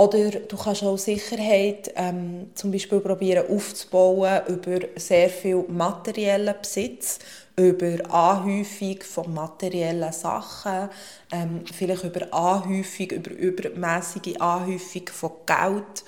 Oder 0.00 0.30
du 0.30 0.56
kannst 0.56 0.82
auch 0.82 0.96
Sicherheit 0.96 1.92
ähm, 1.94 2.52
zum 2.54 2.72
Beispiel 2.72 3.00
probieren 3.00 3.44
aufzubauen 3.50 4.40
über 4.48 4.78
sehr 4.96 5.28
viel 5.28 5.62
materiellen 5.68 6.54
Besitz, 6.58 7.18
über 7.54 7.98
Anhäufung 8.10 8.96
von 9.02 9.34
materiellen 9.34 10.10
Sachen, 10.10 10.88
ähm, 11.30 11.64
vielleicht 11.70 12.04
über 12.04 12.32
Anhäufung, 12.32 13.10
über 13.10 13.30
übermäßige 13.30 14.40
Anhäufung 14.40 15.06
von 15.12 15.32
Geld, 15.44 16.04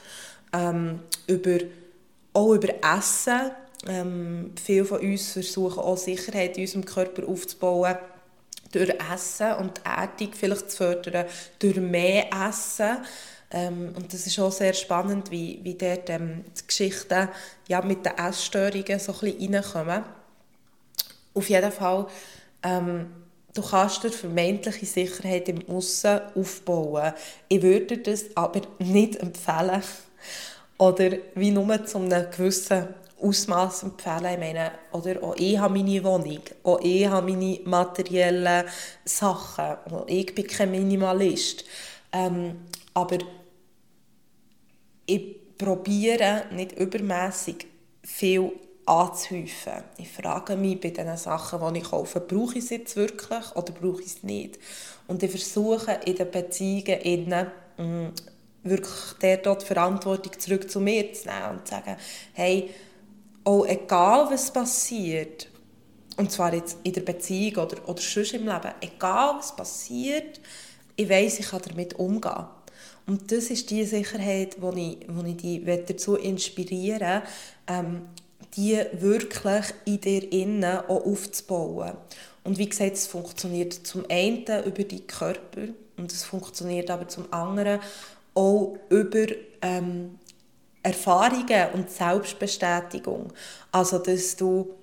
ähm, 0.55 1.01
über, 1.27 1.59
auch 2.33 2.55
über 2.55 2.73
Essen. 2.97 3.51
Ähm, 3.87 4.53
viele 4.65 4.87
von 4.87 5.01
uns 5.01 5.33
versuchen 5.33 5.81
auch 5.81 5.99
Sicherheit 5.99 6.57
in 6.57 6.63
unserem 6.63 6.87
Körper 6.87 7.29
aufzubauen 7.29 7.99
durch 8.73 8.89
Essen 9.13 9.53
und 9.57 9.77
die 9.77 9.91
Erdung 9.91 10.33
vielleicht 10.33 10.71
zu 10.71 10.79
fördern, 10.79 11.27
durch 11.59 11.77
mehr 11.77 12.31
Essen. 12.49 12.97
Ähm, 13.53 13.93
und 13.95 14.13
das 14.13 14.27
ist 14.27 14.39
auch 14.39 14.51
sehr 14.51 14.73
spannend, 14.73 15.31
wie, 15.31 15.61
wie 15.63 15.75
dort 15.75 16.09
ähm, 16.09 16.45
die 16.59 16.67
Geschichten 16.67 17.29
ja, 17.69 17.83
mit 17.83 18.05
den 18.05 18.17
Essstörungen 18.17 18.99
so 18.99 19.13
ein 19.13 19.19
bisschen 19.19 19.55
reinkommen. 19.55 20.05
Auf 21.35 21.49
jeden 21.49 21.73
Fall, 21.73 22.07
ähm, 22.63 23.13
du 23.55 23.63
kannst 23.63 24.05
dir 24.05 24.11
vermeintliche 24.11 24.87
Sicherheit 24.87 25.49
im 25.51 25.69
Aussen 25.69 26.21
aufbauen. 26.35 27.13
Ich 27.49 27.63
würde 27.63 27.99
das 27.99 28.25
aber 28.35 28.63
nicht 28.79 29.17
empfehlen. 29.17 29.83
Oder 30.79 31.11
wie 31.35 31.51
nur 31.51 31.85
zu 31.85 31.99
einem 31.99 32.31
gewissen 32.31 32.89
Ausmaß 33.21 33.85
empfehlen. 33.85 34.33
Ich 34.33 34.39
meine, 34.39 34.73
oder 34.93 35.23
auch 35.23 35.37
ich 35.37 35.59
habe 35.59 35.75
meine 35.75 36.03
Wohnung, 36.03 36.41
auch 36.65 36.81
ich 36.81 37.07
habe 37.07 37.31
meine 37.31 37.61
materiellen 37.65 38.65
Sachen. 39.05 39.77
Ich 40.07 40.35
bin 40.35 40.47
kein 40.47 40.71
Minimalist. 40.71 41.65
Ähm, 42.13 42.63
aber 42.95 43.19
ich 45.07 45.57
probiere 45.59 46.45
nicht 46.53 46.73
übermäßig 46.73 47.67
viel 48.03 48.53
anzuhäufen. 48.87 49.85
Ich 49.97 50.11
frage 50.11 50.57
mich 50.57 50.81
bei 50.81 50.91
den 50.91 51.17
Sachen, 51.17 51.73
die 51.73 51.81
ich 51.81 51.85
kaufe, 51.85 52.21
brauche 52.21 52.59
ich 52.59 52.65
es 52.65 52.71
jetzt 52.71 52.97
wirklich 52.97 53.55
oder 53.55 53.73
brauche 53.73 54.01
ich 54.01 54.09
es 54.09 54.23
nicht? 54.23 54.59
Und 55.07 55.23
ich 55.23 55.31
versuche 55.31 56.01
in 56.05 56.17
den 56.17 56.31
Beziehungen 56.31 57.01
innen, 57.01 57.47
mm, 57.77 58.09
wirklich 58.65 59.13
der 59.21 59.37
dort 59.39 59.63
Verantwortung 59.63 60.39
zurück 60.39 60.71
zu 60.71 60.81
mir 60.81 61.13
zu 61.13 61.29
nehmen 61.29 61.59
und 61.59 61.67
zu 61.67 61.75
sagen, 61.75 61.97
hey, 62.33 62.71
auch 63.45 63.67
egal 63.67 64.31
was 64.31 64.53
passiert, 64.53 65.49
und 66.17 66.31
zwar 66.31 66.55
jetzt 66.55 66.79
in 66.83 66.93
der 66.93 67.01
Beziehung 67.01 67.65
oder, 67.65 67.89
oder 67.89 68.01
sonst 68.01 68.35
im 68.35 68.47
Leben, 68.47 68.73
egal 68.81 69.37
was 69.39 69.57
passiert, 69.57 70.41
ich 70.95 71.09
weiß, 71.09 71.41
ich 71.41 71.49
kann 71.49 71.63
damit 71.67 71.95
umgehen. 71.95 72.47
Und 73.07 73.33
das 73.33 73.51
ist 73.51 73.71
die 73.71 73.85
Sicherheit, 73.85 74.57
die 74.61 74.99
ich, 75.01 75.07
wo 75.09 75.25
ich 75.25 75.37
dich 75.37 75.87
dazu 75.87 76.17
inspirieren 76.17 77.23
ähm, 77.67 78.03
die 78.57 78.79
wirklich 78.93 79.65
in 79.85 80.01
dir 80.01 80.33
innen 80.33 80.79
auch 80.89 81.07
aufzubauen. 81.07 81.93
Und 82.45 82.59
wie 82.59 82.69
gesagt, 82.69 82.95
es 82.95 83.07
funktioniert 83.07 83.73
zum 83.73 84.05
einen 84.11 84.45
über 84.65 84.85
die 84.85 85.07
Körper 85.07 85.69
und 85.97 86.13
es 86.13 86.25
funktioniert 86.25 86.91
aber 86.91 87.09
zum 87.09 87.33
anderen 87.33 87.81
auch 88.35 88.77
über 88.89 89.27
ähm, 89.63 90.19
Erfahrungen 90.83 91.71
und 91.75 91.91
Selbstbestätigung. 91.91 93.33
Also, 93.71 93.99
dass 93.99 94.37
du, 94.37 94.75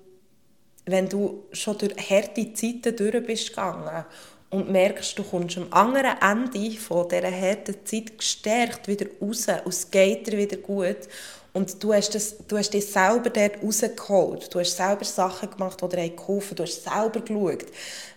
wenn 0.86 1.10
du 1.10 1.43
schon 1.51 1.77
durch 1.77 1.93
harte 2.10 2.53
Zeiten 2.53 2.95
durch 2.95 3.25
bist 3.25 3.49
gegangen 3.49 4.05
und 4.49 4.71
merkst, 4.71 5.17
du 5.17 5.23
kommst 5.23 5.57
am 5.57 5.67
anderen 5.71 6.17
Ende 6.21 6.71
von 6.77 7.07
dieser 7.07 7.31
harten 7.31 7.75
Zeit 7.85 8.17
gestärkt 8.17 8.88
wieder 8.88 9.05
raus 9.21 9.47
und 9.63 9.73
es 9.73 9.89
geht 9.89 10.27
dir 10.27 10.38
wieder 10.38 10.57
gut 10.57 11.07
und 11.51 11.83
du 11.83 11.93
hast, 11.93 12.13
das, 12.13 12.35
du 12.47 12.57
hast 12.57 12.73
dich 12.73 12.85
selber 12.85 13.29
dort 13.29 13.63
rausgeholt. 13.63 14.53
Du 14.53 14.59
hast 14.59 14.77
selber 14.77 15.03
Sachen 15.03 15.49
gemacht, 15.49 15.81
die 15.81 15.89
dir 15.89 16.09
geholfen. 16.09 16.55
Du 16.55 16.63
hast 16.63 16.83
selber 16.83 17.21
geschaut, 17.21 17.65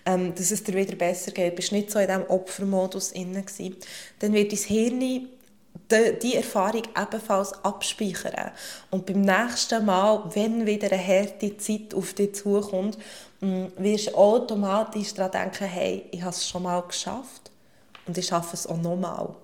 ähm, 0.05 0.35
dass 0.35 0.51
es 0.51 0.63
dir 0.63 0.75
wieder 0.75 0.97
besser 0.97 1.33
geht. 1.33 1.53
Du 1.53 1.57
bist 1.57 1.73
nicht 1.73 1.91
so 1.91 1.99
in 1.99 2.09
diesem 2.09 2.29
Opfermodus 2.29 3.13
inne 3.13 3.45
Dann 4.19 4.33
wird 4.33 4.53
dein 4.53 4.59
Hirn 4.59 5.29
die, 5.93 6.37
Erfahrung 6.37 6.83
ebenfalls 7.01 7.53
abspeichern. 7.65 8.51
Und 8.91 9.07
beim 9.07 9.21
nächsten 9.21 9.85
Mal, 9.85 10.23
wenn 10.35 10.67
wieder 10.67 10.91
eine 10.91 11.07
harte 11.07 11.57
Zeit 11.57 11.95
auf 11.95 12.15
dich 12.15 12.35
zukommt, 12.35 12.99
mm, 13.41 13.67
wirst 13.77 14.09
du 14.09 14.15
automatisch 14.15 15.15
daran 15.15 15.31
denken, 15.33 15.65
hey, 15.65 16.07
ich 16.11 16.23
habe 16.23 16.31
es 16.31 16.49
schon 16.49 16.65
mal 16.65 16.83
geschafft 16.83 17.51
und 18.07 18.19
ich 18.19 18.27
schaffe 18.27 18.55
es 18.55 18.67
auch 18.67 18.79
nochmal. 18.79 19.35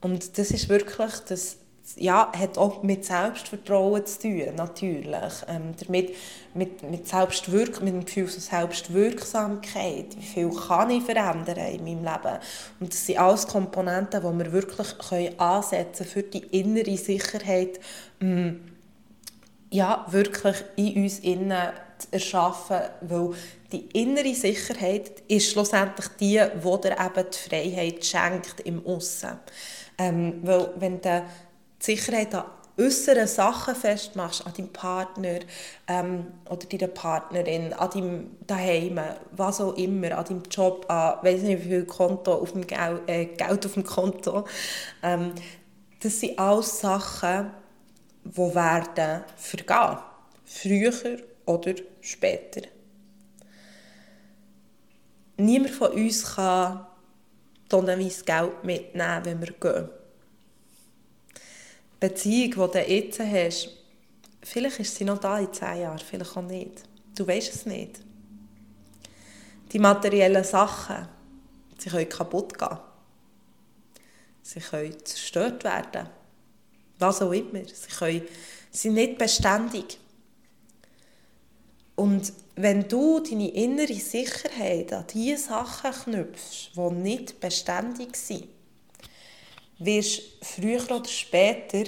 Und 0.00 0.38
das 0.38 0.50
ist 0.50 0.68
wirklich 0.68 1.20
das 1.28 1.56
ja, 1.96 2.32
hat 2.36 2.58
auch 2.58 2.82
mit 2.82 3.04
Selbstvertrauen 3.04 4.04
zu 4.06 4.20
tun, 4.20 4.54
natürlich. 4.56 5.32
Ähm, 5.48 5.74
damit, 5.78 6.14
mit, 6.54 6.82
mit, 6.82 7.08
Selbstwirk 7.08 7.80
mit 7.82 7.94
dem 7.94 8.04
Gefühl 8.04 8.28
von 8.28 8.40
Selbstwirksamkeit. 8.40 10.16
Wie 10.16 10.22
viel 10.22 10.50
kann 10.50 10.90
ich 10.90 11.02
verändern 11.02 11.56
in 11.58 11.84
meinem 11.84 12.04
Leben? 12.04 12.38
Und 12.80 12.92
das 12.92 13.06
sind 13.06 13.18
alles 13.18 13.46
Komponenten, 13.46 14.20
die 14.20 14.44
wir 14.44 14.52
wirklich 14.52 14.98
können 14.98 15.38
ansetzen 15.38 16.06
können, 16.06 16.10
für 16.10 16.22
die 16.22 16.58
innere 16.58 16.96
Sicherheit, 16.96 17.80
ähm, 18.20 18.60
ja, 19.70 20.04
wirklich 20.10 20.56
in 20.76 21.02
uns 21.02 21.20
innen 21.20 21.70
zu 21.98 22.08
erschaffen, 22.10 22.80
weil 23.02 23.30
die 23.72 23.86
innere 23.92 24.34
Sicherheit 24.34 25.22
ist 25.28 25.52
schlussendlich 25.52 26.08
die, 26.18 26.40
die 26.40 26.80
dir 26.80 26.96
eben 26.98 27.26
die 27.30 27.48
Freiheit 27.48 28.04
schenkt 28.04 28.60
im 28.64 28.84
Aussen. 28.84 29.38
Ähm, 29.98 30.40
weil 30.42 30.72
wenn 30.76 31.00
der 31.00 31.24
die 31.80 31.96
Sicherheit 31.96 32.34
an 32.34 32.44
äußeren 32.78 33.26
Sachen 33.26 33.74
festmachst, 33.74 34.46
an 34.46 34.52
deinem 34.54 34.72
Partner 34.72 35.40
ähm, 35.86 36.26
oder 36.48 36.66
deiner 36.66 36.88
Partnerin, 36.88 37.72
an 37.72 37.90
deinem 37.90 38.30
Daheim, 38.46 39.00
was 39.32 39.60
auch 39.60 39.76
immer, 39.76 40.16
an 40.16 40.24
deinem 40.24 40.42
Job, 40.50 40.86
an 40.88 41.18
weiß 41.22 41.42
nicht 41.42 41.64
wie 41.64 41.68
viel 41.68 41.84
Konto 41.84 42.34
auf 42.34 42.52
dem 42.52 42.66
Geld, 42.66 43.02
äh, 43.06 43.26
Geld 43.26 43.66
auf 43.66 43.74
dem 43.74 43.84
Konto, 43.84 44.44
ähm, 45.02 45.32
das 46.00 46.20
sind 46.20 46.38
alles 46.38 46.80
Sachen, 46.80 47.50
die 48.24 48.38
werden 48.38 49.24
vergehen. 49.36 49.98
Früher 50.44 51.18
oder 51.46 51.74
später. 52.00 52.62
Niemand 55.36 55.70
von 55.70 55.92
uns 55.92 56.34
kann 56.34 56.86
tonnenweise 57.68 58.24
Geld 58.24 58.64
mitnehmen, 58.64 59.24
wenn 59.24 59.40
wir 59.40 59.52
gehen. 59.52 59.99
Beziehung, 62.00 62.72
die 62.72 62.78
du 62.78 62.90
jetzt 62.90 63.20
hast, 63.20 63.68
vielleicht 64.42 64.80
ist 64.80 64.96
sie 64.96 65.04
noch 65.04 65.18
da 65.18 65.38
in 65.38 65.52
zehn 65.52 65.82
Jahren, 65.82 65.98
vielleicht 65.98 66.36
auch 66.36 66.42
nicht. 66.42 66.82
Du 67.14 67.26
weißt 67.26 67.54
es 67.54 67.66
nicht. 67.66 68.00
Die 69.72 69.78
materiellen 69.78 70.42
Sachen, 70.42 71.06
sie 71.78 71.90
können 71.90 72.08
kaputt 72.08 72.58
gehen. 72.58 72.78
Sie 74.42 74.60
können 74.60 75.04
zerstört 75.04 75.62
werden. 75.62 76.08
Was 76.98 77.22
auch 77.22 77.32
immer. 77.32 77.62
Sie 77.64 77.90
können, 77.96 78.22
sind 78.70 78.94
nicht 78.94 79.18
beständig. 79.18 79.98
Und 81.94 82.32
wenn 82.56 82.88
du 82.88 83.20
deine 83.20 83.50
innere 83.50 83.94
Sicherheit 83.94 84.92
an 84.92 85.04
diese 85.12 85.48
Sachen 85.48 85.92
knüpfst, 85.92 86.70
die 86.74 86.94
nicht 86.94 87.40
beständig 87.40 88.16
sind, 88.16 88.48
wirst 89.80 90.22
früher 90.42 90.90
oder 90.90 91.08
später 91.08 91.84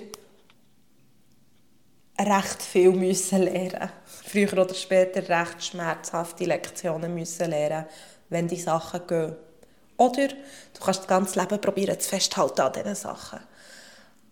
recht 2.18 2.62
viel 2.62 2.92
müssen 2.92 3.42
lernen 3.42 3.90
Früher 4.24 4.52
oder 4.52 4.74
später 4.74 5.28
recht 5.28 5.64
schmerzhafte 5.64 6.44
Lektionen 6.44 7.14
müssen 7.14 7.50
lernen, 7.50 7.86
wenn 8.28 8.48
die 8.48 8.60
Sachen 8.60 9.06
gehen. 9.06 9.36
Oder 9.96 10.28
du 10.28 10.80
kannst 10.80 11.00
das 11.00 11.06
ganze 11.06 11.38
Leben 11.38 11.60
probieren 11.60 11.98
zu 12.00 12.08
festhalten 12.08 12.60
an 12.60 12.72
diesen 12.72 12.94
Sachen. 12.94 13.40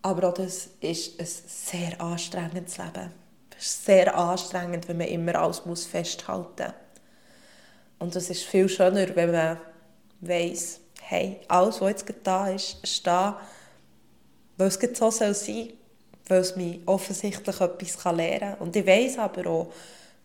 Aber 0.02 0.28
auch 0.28 0.34
das 0.34 0.70
ist 0.80 1.20
ein 1.20 1.26
sehr 1.26 2.00
anstrengendes 2.00 2.78
Leben. 2.78 3.12
Es 3.58 3.66
ist 3.66 3.84
sehr 3.84 4.16
anstrengend, 4.16 4.88
wenn 4.88 4.96
man 4.96 5.08
immer 5.08 5.34
alles 5.34 5.84
festhalten 5.84 6.64
muss. 6.64 6.74
Und 7.98 8.16
es 8.16 8.30
ist 8.30 8.44
viel 8.44 8.68
schöner, 8.68 9.14
wenn 9.14 9.32
man 9.32 9.58
weiss, 10.20 10.80
hey, 11.10 11.40
alles, 11.48 11.80
was 11.80 11.90
jetzt 11.90 12.14
da 12.22 12.48
ist, 12.48 12.76
ist 12.82 13.06
da, 13.06 13.40
weil 14.56 14.68
es 14.68 14.78
so 14.94 15.10
soll 15.10 15.34
sein 15.34 15.70
weil 16.30 16.40
es 16.40 16.54
mich 16.54 16.78
offensichtlich 16.86 17.60
etwas 17.60 18.04
lernen 18.04 18.40
kann. 18.40 18.58
Und 18.60 18.76
ich 18.76 18.86
weiß 18.86 19.18
aber 19.18 19.50
auch, 19.50 19.72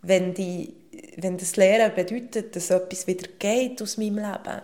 wenn, 0.03 0.35
die, 0.35 0.71
wenn 1.17 1.35
das 1.35 1.55
Lehren 1.55 1.95
bedeutet, 1.95 2.55
dass 2.55 2.69
etwas 2.69 3.07
wieder 3.07 3.27
geht 3.39 3.81
aus 3.81 3.97
meinem 3.97 4.17
Leben, 4.17 4.61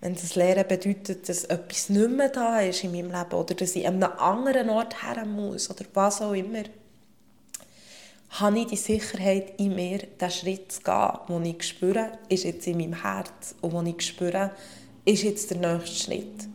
wenn 0.00 0.14
das 0.14 0.34
Lehren 0.34 0.66
bedeutet, 0.66 1.28
dass 1.28 1.44
etwas 1.44 1.90
nicht 1.90 2.10
mehr 2.10 2.28
da 2.28 2.60
ist 2.60 2.82
in 2.82 2.90
meinem 2.90 3.12
Leben 3.12 3.34
oder 3.34 3.54
dass 3.54 3.76
ich 3.76 3.86
an 3.86 4.02
einem 4.02 4.18
anderen 4.18 4.70
Ort 4.70 5.02
her 5.02 5.24
muss 5.24 5.70
oder 5.70 5.84
was 5.94 6.20
auch 6.20 6.32
immer, 6.32 6.64
habe 8.40 8.58
ich 8.58 8.66
die 8.66 8.76
Sicherheit 8.76 9.60
in 9.60 9.76
mir, 9.76 9.98
diesen 9.98 10.30
Schritt 10.30 10.72
zu 10.72 10.82
gehen, 10.82 11.18
den 11.28 11.44
ich 11.44 11.62
spüre, 11.62 12.18
ist 12.28 12.44
jetzt 12.44 12.66
in 12.66 12.78
meinem 12.78 13.00
Herz 13.00 13.54
und 13.60 13.74
den 13.74 13.86
ich 13.86 14.06
spüre, 14.06 14.50
ist 15.04 15.22
jetzt 15.22 15.50
der 15.50 15.58
nächste 15.58 15.96
Schritt. 15.96 16.48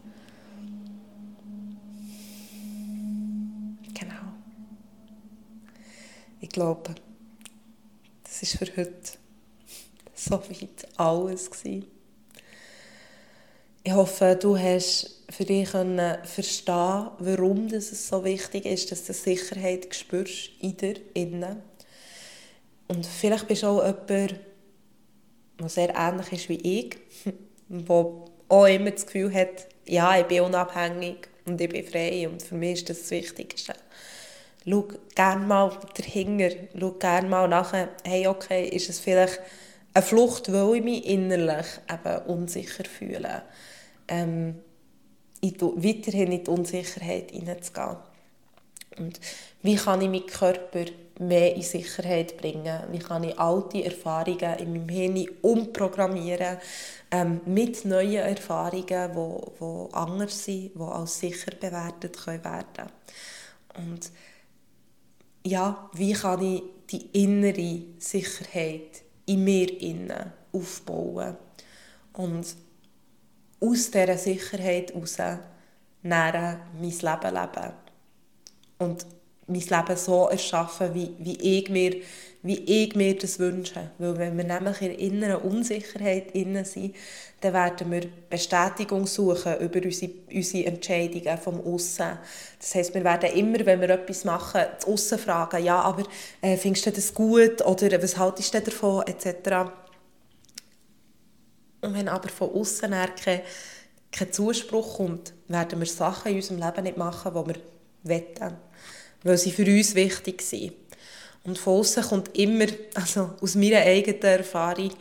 Genau. 3.93 4.33
Ich 6.41 6.49
glaube, 6.49 6.95
das 8.23 8.41
ist 8.43 8.57
für 8.57 8.65
heute 8.75 8.93
so 10.13 10.33
weit 10.33 10.87
alles. 10.97 11.49
Ich 13.83 13.93
hoffe, 13.93 14.37
du 14.39 14.57
hast 14.57 15.23
für 15.29 15.45
dich 15.45 15.69
verstehen 15.69 17.07
warum 17.19 17.67
es 17.67 18.09
so 18.09 18.25
wichtig 18.25 18.65
ist, 18.65 18.91
dass 18.91 19.05
du 19.05 19.13
Sicherheit 19.13 19.95
spürst 19.95 20.51
in 20.59 20.75
dir 20.75 20.95
innen. 21.13 21.68
Und 22.89 23.05
vielleicht 23.05 23.47
bist 23.47 23.63
du 23.63 23.67
auch 23.67 23.85
jemand, 23.85 24.09
der 25.59 25.69
sehr 25.69 25.95
ähnlich 25.95 26.31
ist 26.31 26.49
wie 26.49 26.79
ich, 26.79 26.97
der 27.69 27.95
auch 28.49 28.65
immer 28.65 28.91
das 28.91 29.05
Gefühl 29.05 29.33
hat, 29.33 29.67
ja, 29.85 30.19
ich 30.19 30.25
bin 30.25 30.41
unabhängig 30.41 31.27
und 31.45 31.61
ich 31.61 31.69
bin 31.69 31.85
frei 31.85 32.27
und 32.27 32.41
für 32.41 32.55
mich 32.55 32.79
ist 32.79 32.89
das 32.89 33.01
das 33.01 33.11
Wichtigste. 33.11 33.73
Schau 34.67 34.87
gerne 35.15 35.45
mal 35.45 35.77
dahinter, 35.95 36.49
schau 36.77 36.91
gerne 36.91 37.29
mal 37.29 37.47
nach, 37.47 37.73
hey, 38.03 38.27
okay, 38.27 38.67
ist 38.67 38.89
es 38.89 38.99
vielleicht 38.99 39.39
eine 39.93 40.03
Flucht, 40.03 40.51
weil 40.51 40.77
ich 40.77 40.83
mich 40.83 41.05
innerlich 41.05 41.67
eben 41.91 42.25
unsicher 42.25 42.85
fühle. 42.85 43.43
Ähm, 44.07 44.55
in 45.41 45.53
die, 45.53 45.61
weiterhin 45.61 46.31
in 46.31 46.43
die 46.43 46.49
Unsicherheit 46.49 47.31
hineinzugehen. 47.31 47.97
Und 48.97 49.19
wie 49.61 49.75
kann 49.75 50.01
ich 50.01 50.09
meinen 50.09 50.25
Körper 50.25 50.85
mehr 51.19 51.55
in 51.55 51.61
Sicherheit 51.61 52.37
bringen? 52.37 52.83
Wie 52.91 52.99
kann 52.99 53.23
ich 53.23 53.37
alte 53.37 53.83
Erfahrungen 53.83 54.57
in 54.59 54.71
meinem 54.71 54.89
Hirn 54.89 55.29
umprogrammieren 55.41 56.57
ähm, 57.11 57.41
mit 57.45 57.85
neuen 57.85 58.23
Erfahrungen, 58.23 58.85
die 58.87 59.15
wo, 59.15 59.53
wo 59.59 59.89
anders 59.91 60.43
sind, 60.43 60.73
die 60.75 60.81
als 60.81 61.19
sicher 61.19 61.51
bewertet 61.59 62.17
können 62.17 62.43
werden 62.43 62.91
Und 63.77 64.11
ja, 65.45 65.89
wie 65.93 66.13
kann 66.13 66.41
ich 66.41 66.63
die 66.89 67.23
innere 67.23 67.83
Sicherheit 67.99 69.03
in 69.25 69.43
mir 69.43 69.81
innen 69.81 70.33
aufbauen 70.51 71.37
und 72.13 72.55
aus 73.61 73.91
dieser 73.91 74.17
Sicherheit 74.17 74.93
heraus 74.93 75.17
näher 76.01 76.59
mein 76.73 76.81
Leben 76.81 77.35
leben. 77.35 77.73
Und 78.77 79.05
mein 79.49 79.61
Leben 79.61 79.97
so 79.97 80.27
erschaffen, 80.27 80.93
wie, 80.93 81.11
wie, 81.19 81.59
ich 81.59 81.69
mir, 81.69 81.95
wie 82.43 82.57
ich 82.57 82.95
mir 82.95 83.17
das 83.17 83.39
wünsche. 83.39 83.91
Weil 83.97 84.17
wenn 84.17 84.37
wir 84.37 84.43
nämlich 84.43 84.81
in 84.81 84.91
inneren 84.91 85.41
Unsicherheit 85.41 86.31
innen 86.31 86.65
sind, 86.65 86.95
dann 87.41 87.53
werden 87.53 87.91
wir 87.91 88.01
Bestätigung 88.29 89.07
suchen 89.07 89.57
über 89.59 89.83
unsere, 89.83 90.11
unsere 90.33 90.65
Entscheidungen 90.65 91.37
vom 91.37 91.65
Aussen. 91.65 92.17
Das 92.59 92.75
heisst, 92.75 92.93
wir 92.93 93.03
werden 93.03 93.31
immer, 93.31 93.65
wenn 93.65 93.81
wir 93.81 93.89
etwas 93.89 94.25
machen, 94.25 94.61
das 94.75 94.87
Aussen 94.87 95.19
fragen, 95.19 95.63
ja, 95.63 95.81
aber 95.81 96.03
äh, 96.41 96.57
findest 96.57 96.85
du 96.85 96.91
das 96.91 97.13
gut 97.13 97.65
oder 97.65 98.01
was 98.01 98.17
haltest 98.17 98.53
du 98.53 98.61
davon, 98.61 99.03
etc. 99.07 99.71
Und 101.81 101.93
wenn 101.93 102.09
aber 102.09 102.29
von 102.29 102.51
außen 102.51 102.91
kein, 102.91 103.41
kein 104.11 104.33
Zuspruch 104.33 104.97
kommt, 104.97 105.33
werden 105.47 105.79
wir 105.79 105.87
Sachen 105.87 106.31
in 106.31 106.37
unserem 106.37 106.59
Leben 106.59 106.83
nicht 106.83 106.97
machen, 106.97 107.31
die 107.33 107.53
wir 107.53 107.61
wollen, 108.03 108.57
weil 109.23 109.37
sie 109.37 109.51
für 109.51 109.65
uns 109.65 109.95
wichtig 109.95 110.41
sind. 110.41 110.73
Und 111.43 111.57
von 111.57 111.79
außen 111.79 112.03
kommt 112.03 112.37
immer, 112.37 112.65
also 112.95 113.31
aus 113.41 113.55
meiner 113.55 113.79
eigenen 113.79 114.21
Erfahrung, 114.21 114.91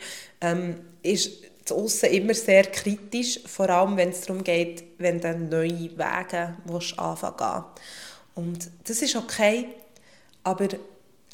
ähm, 0.41 0.75
ist 1.03 1.31
das 1.63 1.77
Aussen 1.77 2.09
immer 2.09 2.33
sehr 2.33 2.63
kritisch, 2.63 3.39
vor 3.45 3.69
allem 3.69 3.97
wenn 3.97 4.09
es 4.09 4.21
darum 4.21 4.43
geht, 4.43 4.83
wenn 4.97 5.19
du 5.19 5.37
neue 5.37 5.91
Wege 5.97 6.57
anfangen 6.97 7.65
Und 8.35 8.69
das 8.85 9.01
ist 9.01 9.15
okay, 9.15 9.67
aber 10.43 10.67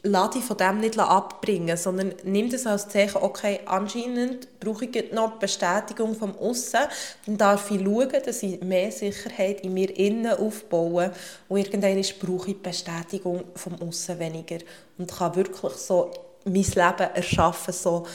lass 0.06 0.32
dich 0.32 0.44
von 0.44 0.58
dem 0.58 0.80
nicht 0.80 0.98
abbringen, 1.00 1.76
sondern 1.76 2.14
nimm 2.24 2.50
das 2.50 2.66
als 2.68 2.88
Zeichen, 2.88 3.18
okay, 3.22 3.60
anscheinend 3.66 4.60
brauche 4.60 4.86
ich 4.86 5.12
noch 5.12 5.40
Bestätigung 5.40 6.16
vom 6.16 6.38
Aussen, 6.38 6.82
dann 7.26 7.38
darf 7.38 7.72
ich 7.72 7.82
schauen, 7.82 8.12
dass 8.24 8.44
ich 8.44 8.62
mehr 8.62 8.92
Sicherheit 8.92 9.62
in 9.62 9.74
mir 9.74 9.96
innen 9.98 10.34
aufbaue 10.34 11.12
und 11.50 11.58
irgendwann 11.58 12.02
brauche 12.20 12.52
ich 12.52 12.62
Bestätigung 12.62 13.44
vom 13.56 13.82
Aussen 13.82 14.20
weniger 14.20 14.60
und 14.98 15.12
kann 15.12 15.36
wirklich 15.36 15.74
so 15.74 16.12
mein 16.46 16.54
Leben 16.54 17.16
erschaffen, 17.16 17.74
so 17.74 18.06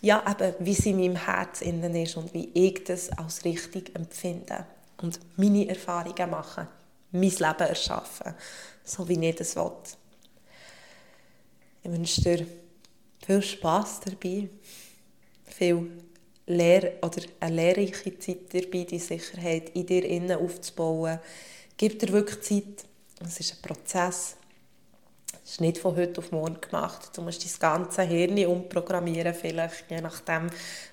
ja, 0.00 0.22
eben, 0.28 0.54
wie 0.58 0.72
es 0.72 0.86
in 0.86 0.98
meinem 0.98 1.16
Herz 1.16 1.60
innen 1.60 1.94
ist 1.94 2.16
und 2.16 2.32
wie 2.34 2.50
ich 2.54 2.84
das 2.84 3.10
als 3.10 3.44
richtig 3.44 3.94
empfinde 3.94 4.66
und 5.00 5.18
meine 5.36 5.68
Erfahrungen 5.68 6.30
machen, 6.30 6.68
mein 7.12 7.22
Leben 7.22 7.68
erschaffen, 7.68 8.34
so 8.82 9.06
wie 9.08 9.28
ich 9.28 9.36
das 9.36 9.56
will. 9.56 9.72
Ich 11.84 11.90
wünsche 11.92 12.22
dir 12.22 12.46
viel 13.26 13.42
Spass 13.42 14.00
dabei, 14.00 14.48
viel 15.44 15.90
Lehr 16.46 16.94
oder 17.02 17.22
eine 17.40 17.56
lehrreiche 17.56 18.18
Zeit 18.18 18.54
dabei, 18.54 18.84
die 18.84 18.98
Sicherheit 18.98 19.70
in 19.74 19.84
dir 19.84 20.02
innen 20.04 20.38
aufzubauen. 20.38 21.18
Gib 21.76 21.98
dir 21.98 22.08
wirklich 22.08 22.40
Zeit. 22.40 22.86
Es 23.22 23.38
ist 23.38 23.54
ein 23.54 23.62
Prozess. 23.62 24.36
Es 25.44 25.52
ist 25.52 25.60
nicht 25.60 25.76
von 25.76 25.94
heute 25.94 26.22
auf 26.22 26.32
morgen 26.32 26.58
gemacht. 26.58 27.10
Du 27.14 27.20
musst 27.20 27.44
dein 27.44 27.58
ganze 27.60 28.02
Hirn 28.02 28.46
umprogrammieren, 28.46 29.34
vielleicht, 29.34 29.90
je 29.90 30.00
nachdem, 30.00 30.48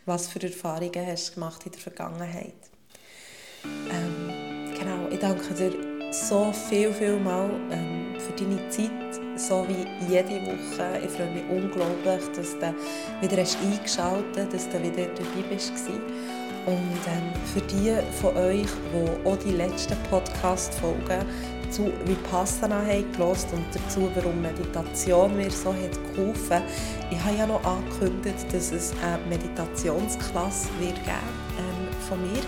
was 0.05 0.27
für 0.27 0.43
Erfahrungen 0.43 1.07
hast 1.07 1.35
gemacht 1.35 1.65
in 1.65 1.71
der 1.71 1.79
Vergangenheit. 1.79 2.53
Ähm, 3.63 4.73
genau, 4.77 5.07
ich 5.09 5.19
danke 5.19 5.53
dir 5.53 6.11
so 6.11 6.51
viel, 6.51 6.91
viel 6.93 7.17
mal 7.17 7.49
ähm, 7.71 8.00
für 8.21 8.33
deine 8.43 8.69
Zeit 8.69 8.91
so 9.35 9.65
wie 9.67 9.85
jede 10.11 10.41
Woche. 10.45 10.99
Ich 11.03 11.11
freue 11.11 11.31
mich 11.31 11.43
unglaublich, 11.49 12.21
dass 12.35 12.57
du 12.59 12.73
wieder 13.21 13.41
hast 13.41 13.57
eingeschaltet 13.61 14.37
hast, 14.37 14.53
dass 14.53 14.69
du 14.69 14.79
wieder 14.81 15.07
dabei 15.07 15.49
bist. 15.49 15.73
Und 16.65 16.75
ähm, 17.07 17.33
für 17.53 17.61
die 17.61 17.95
von 18.21 18.37
euch, 18.37 18.67
die 18.93 19.27
auch 19.27 19.37
die 19.37 19.51
letzten 19.51 19.97
Podcast-Folgen 20.09 21.25
zu 21.71 21.91
Vipassana 22.05 22.81
haben 22.81 23.11
gehört 23.13 23.47
und 23.53 23.65
dazu, 23.73 24.09
warum 24.13 24.41
Meditation 24.41 25.35
mir 25.35 25.49
so 25.49 25.73
hat 25.73 25.97
geholfen 26.13 26.61
Ich 27.09 27.19
habe 27.23 27.37
ja 27.37 27.47
noch 27.47 27.63
angekündigt, 27.63 28.45
dass 28.51 28.71
es 28.71 28.93
eine 29.01 29.17
Meditationsklasse 29.29 30.67
wird 30.79 30.95
geben 31.03 31.33
ähm, 31.57 31.87
von 32.07 32.21
mir. 32.21 32.41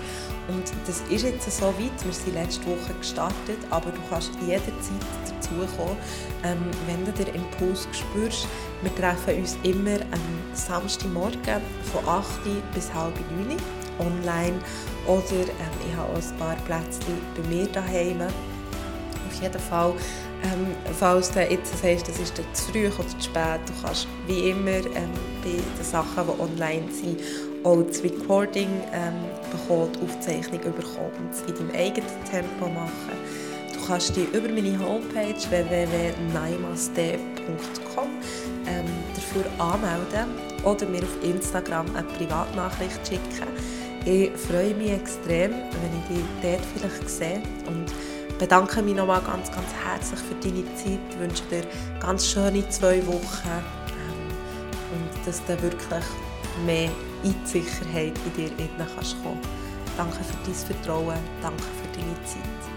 Und 0.49 0.71
das 0.85 1.01
ist 1.09 1.23
jetzt 1.23 1.49
so 1.57 1.67
weit, 1.67 2.05
wir 2.05 2.13
sind 2.13 2.33
letzte 2.33 2.65
Woche 2.65 2.93
gestartet, 2.99 3.57
aber 3.69 3.91
du 3.91 3.99
kannst 4.09 4.31
jederzeit 4.45 5.42
dazukommen, 5.43 5.97
ähm, 6.43 6.57
wenn 6.87 7.05
du 7.05 7.11
den 7.11 7.35
Impuls 7.35 7.87
spürst. 7.91 8.47
Wir 8.81 8.95
treffen 8.95 9.39
uns 9.39 9.57
immer 9.63 10.01
am 10.11 10.53
Samstagmorgen 10.53 11.61
von 11.91 12.07
8 12.07 12.25
bis 12.73 12.93
halb 12.93 13.13
9 13.37 13.57
online 13.99 14.59
oder 15.05 15.41
ähm, 15.41 15.87
ich 15.87 15.95
habe 15.95 16.11
auch 16.11 16.17
ein 16.17 16.37
paar 16.37 16.55
Plätze 16.65 16.99
bei 17.35 17.49
mir 17.49 17.67
daheim. 17.67 18.21
Auf 18.21 19.41
jeden 19.41 19.59
Fall, 19.59 19.93
ähm, 20.43 20.67
falls 20.97 21.31
du 21.31 21.41
jetzt 21.41 21.77
sagst, 21.81 22.07
das 22.07 22.19
ist 22.19 22.35
zu 22.35 22.71
früh 22.71 22.87
oder 22.87 23.07
zu 23.07 23.21
spät, 23.21 23.59
du 23.65 23.73
kannst 23.81 24.07
wie 24.27 24.49
immer 24.49 24.69
ähm, 24.69 25.11
bei 25.43 25.49
den 25.49 25.83
Sachen, 25.83 26.25
die 26.25 26.41
online 26.41 26.91
sind, 26.91 27.19
auch 27.63 27.81
das 27.83 28.03
Recording 28.03 28.69
ähm, 28.93 29.13
bekommen, 29.51 29.91
die 29.93 30.03
Aufzeichnung 30.03 30.61
bekommen 30.61 31.11
und 31.19 31.31
es 31.31 31.41
in 31.41 31.55
deinem 31.55 31.71
eigenen 31.71 32.23
Tempo 32.29 32.67
machen. 32.67 33.42
Kannst 33.87 34.15
dich 34.15 34.31
über 34.33 34.47
meine 34.47 34.79
Homepage 34.79 35.35
www.naimaste.com 35.49 38.07
ähm, 38.65 38.85
dafür 39.13 39.43
anmelden 39.59 40.29
oder 40.63 40.85
mir 40.85 41.03
auf 41.03 41.21
Instagram 41.21 41.93
eine 41.93 42.07
Privatnachricht 42.07 43.05
schicken. 43.05 43.49
Ich 44.05 44.31
freue 44.37 44.73
mich 44.75 44.91
extrem, 44.91 45.51
wenn 45.51 45.99
ich 45.99 46.05
dich 46.09 46.23
dort 46.41 46.61
vielleicht 46.75 47.09
sehe 47.09 47.43
und 47.67 47.91
bedanke 48.39 48.81
mich 48.81 48.95
nochmal 48.95 49.19
ganz, 49.21 49.51
ganz 49.51 49.67
herzlich 49.85 50.21
für 50.21 50.35
deine 50.35 50.63
Zeit. 50.75 50.99
Ich 51.09 51.19
wünsche 51.19 51.43
dir 51.51 51.65
ganz 51.99 52.25
schöne 52.25 52.69
zwei 52.69 53.05
Wochen 53.05 53.49
ähm, 53.49 54.29
und 54.93 55.11
dass 55.27 55.43
du 55.45 55.61
wirklich 55.61 56.05
mehr 56.65 56.89
in 57.23 57.35
die 57.53 57.59
in 57.59 57.65
dir 58.35 58.51
innen 58.57 58.87
kannst 58.95 59.21
kommen. 59.23 59.41
Danke 59.97 60.23
für 60.23 60.37
dein 60.45 60.53
Vertrauen, 60.53 61.17
danke 61.41 61.63
für 61.63 61.87
deine 61.99 62.15
Zeit. 62.25 62.72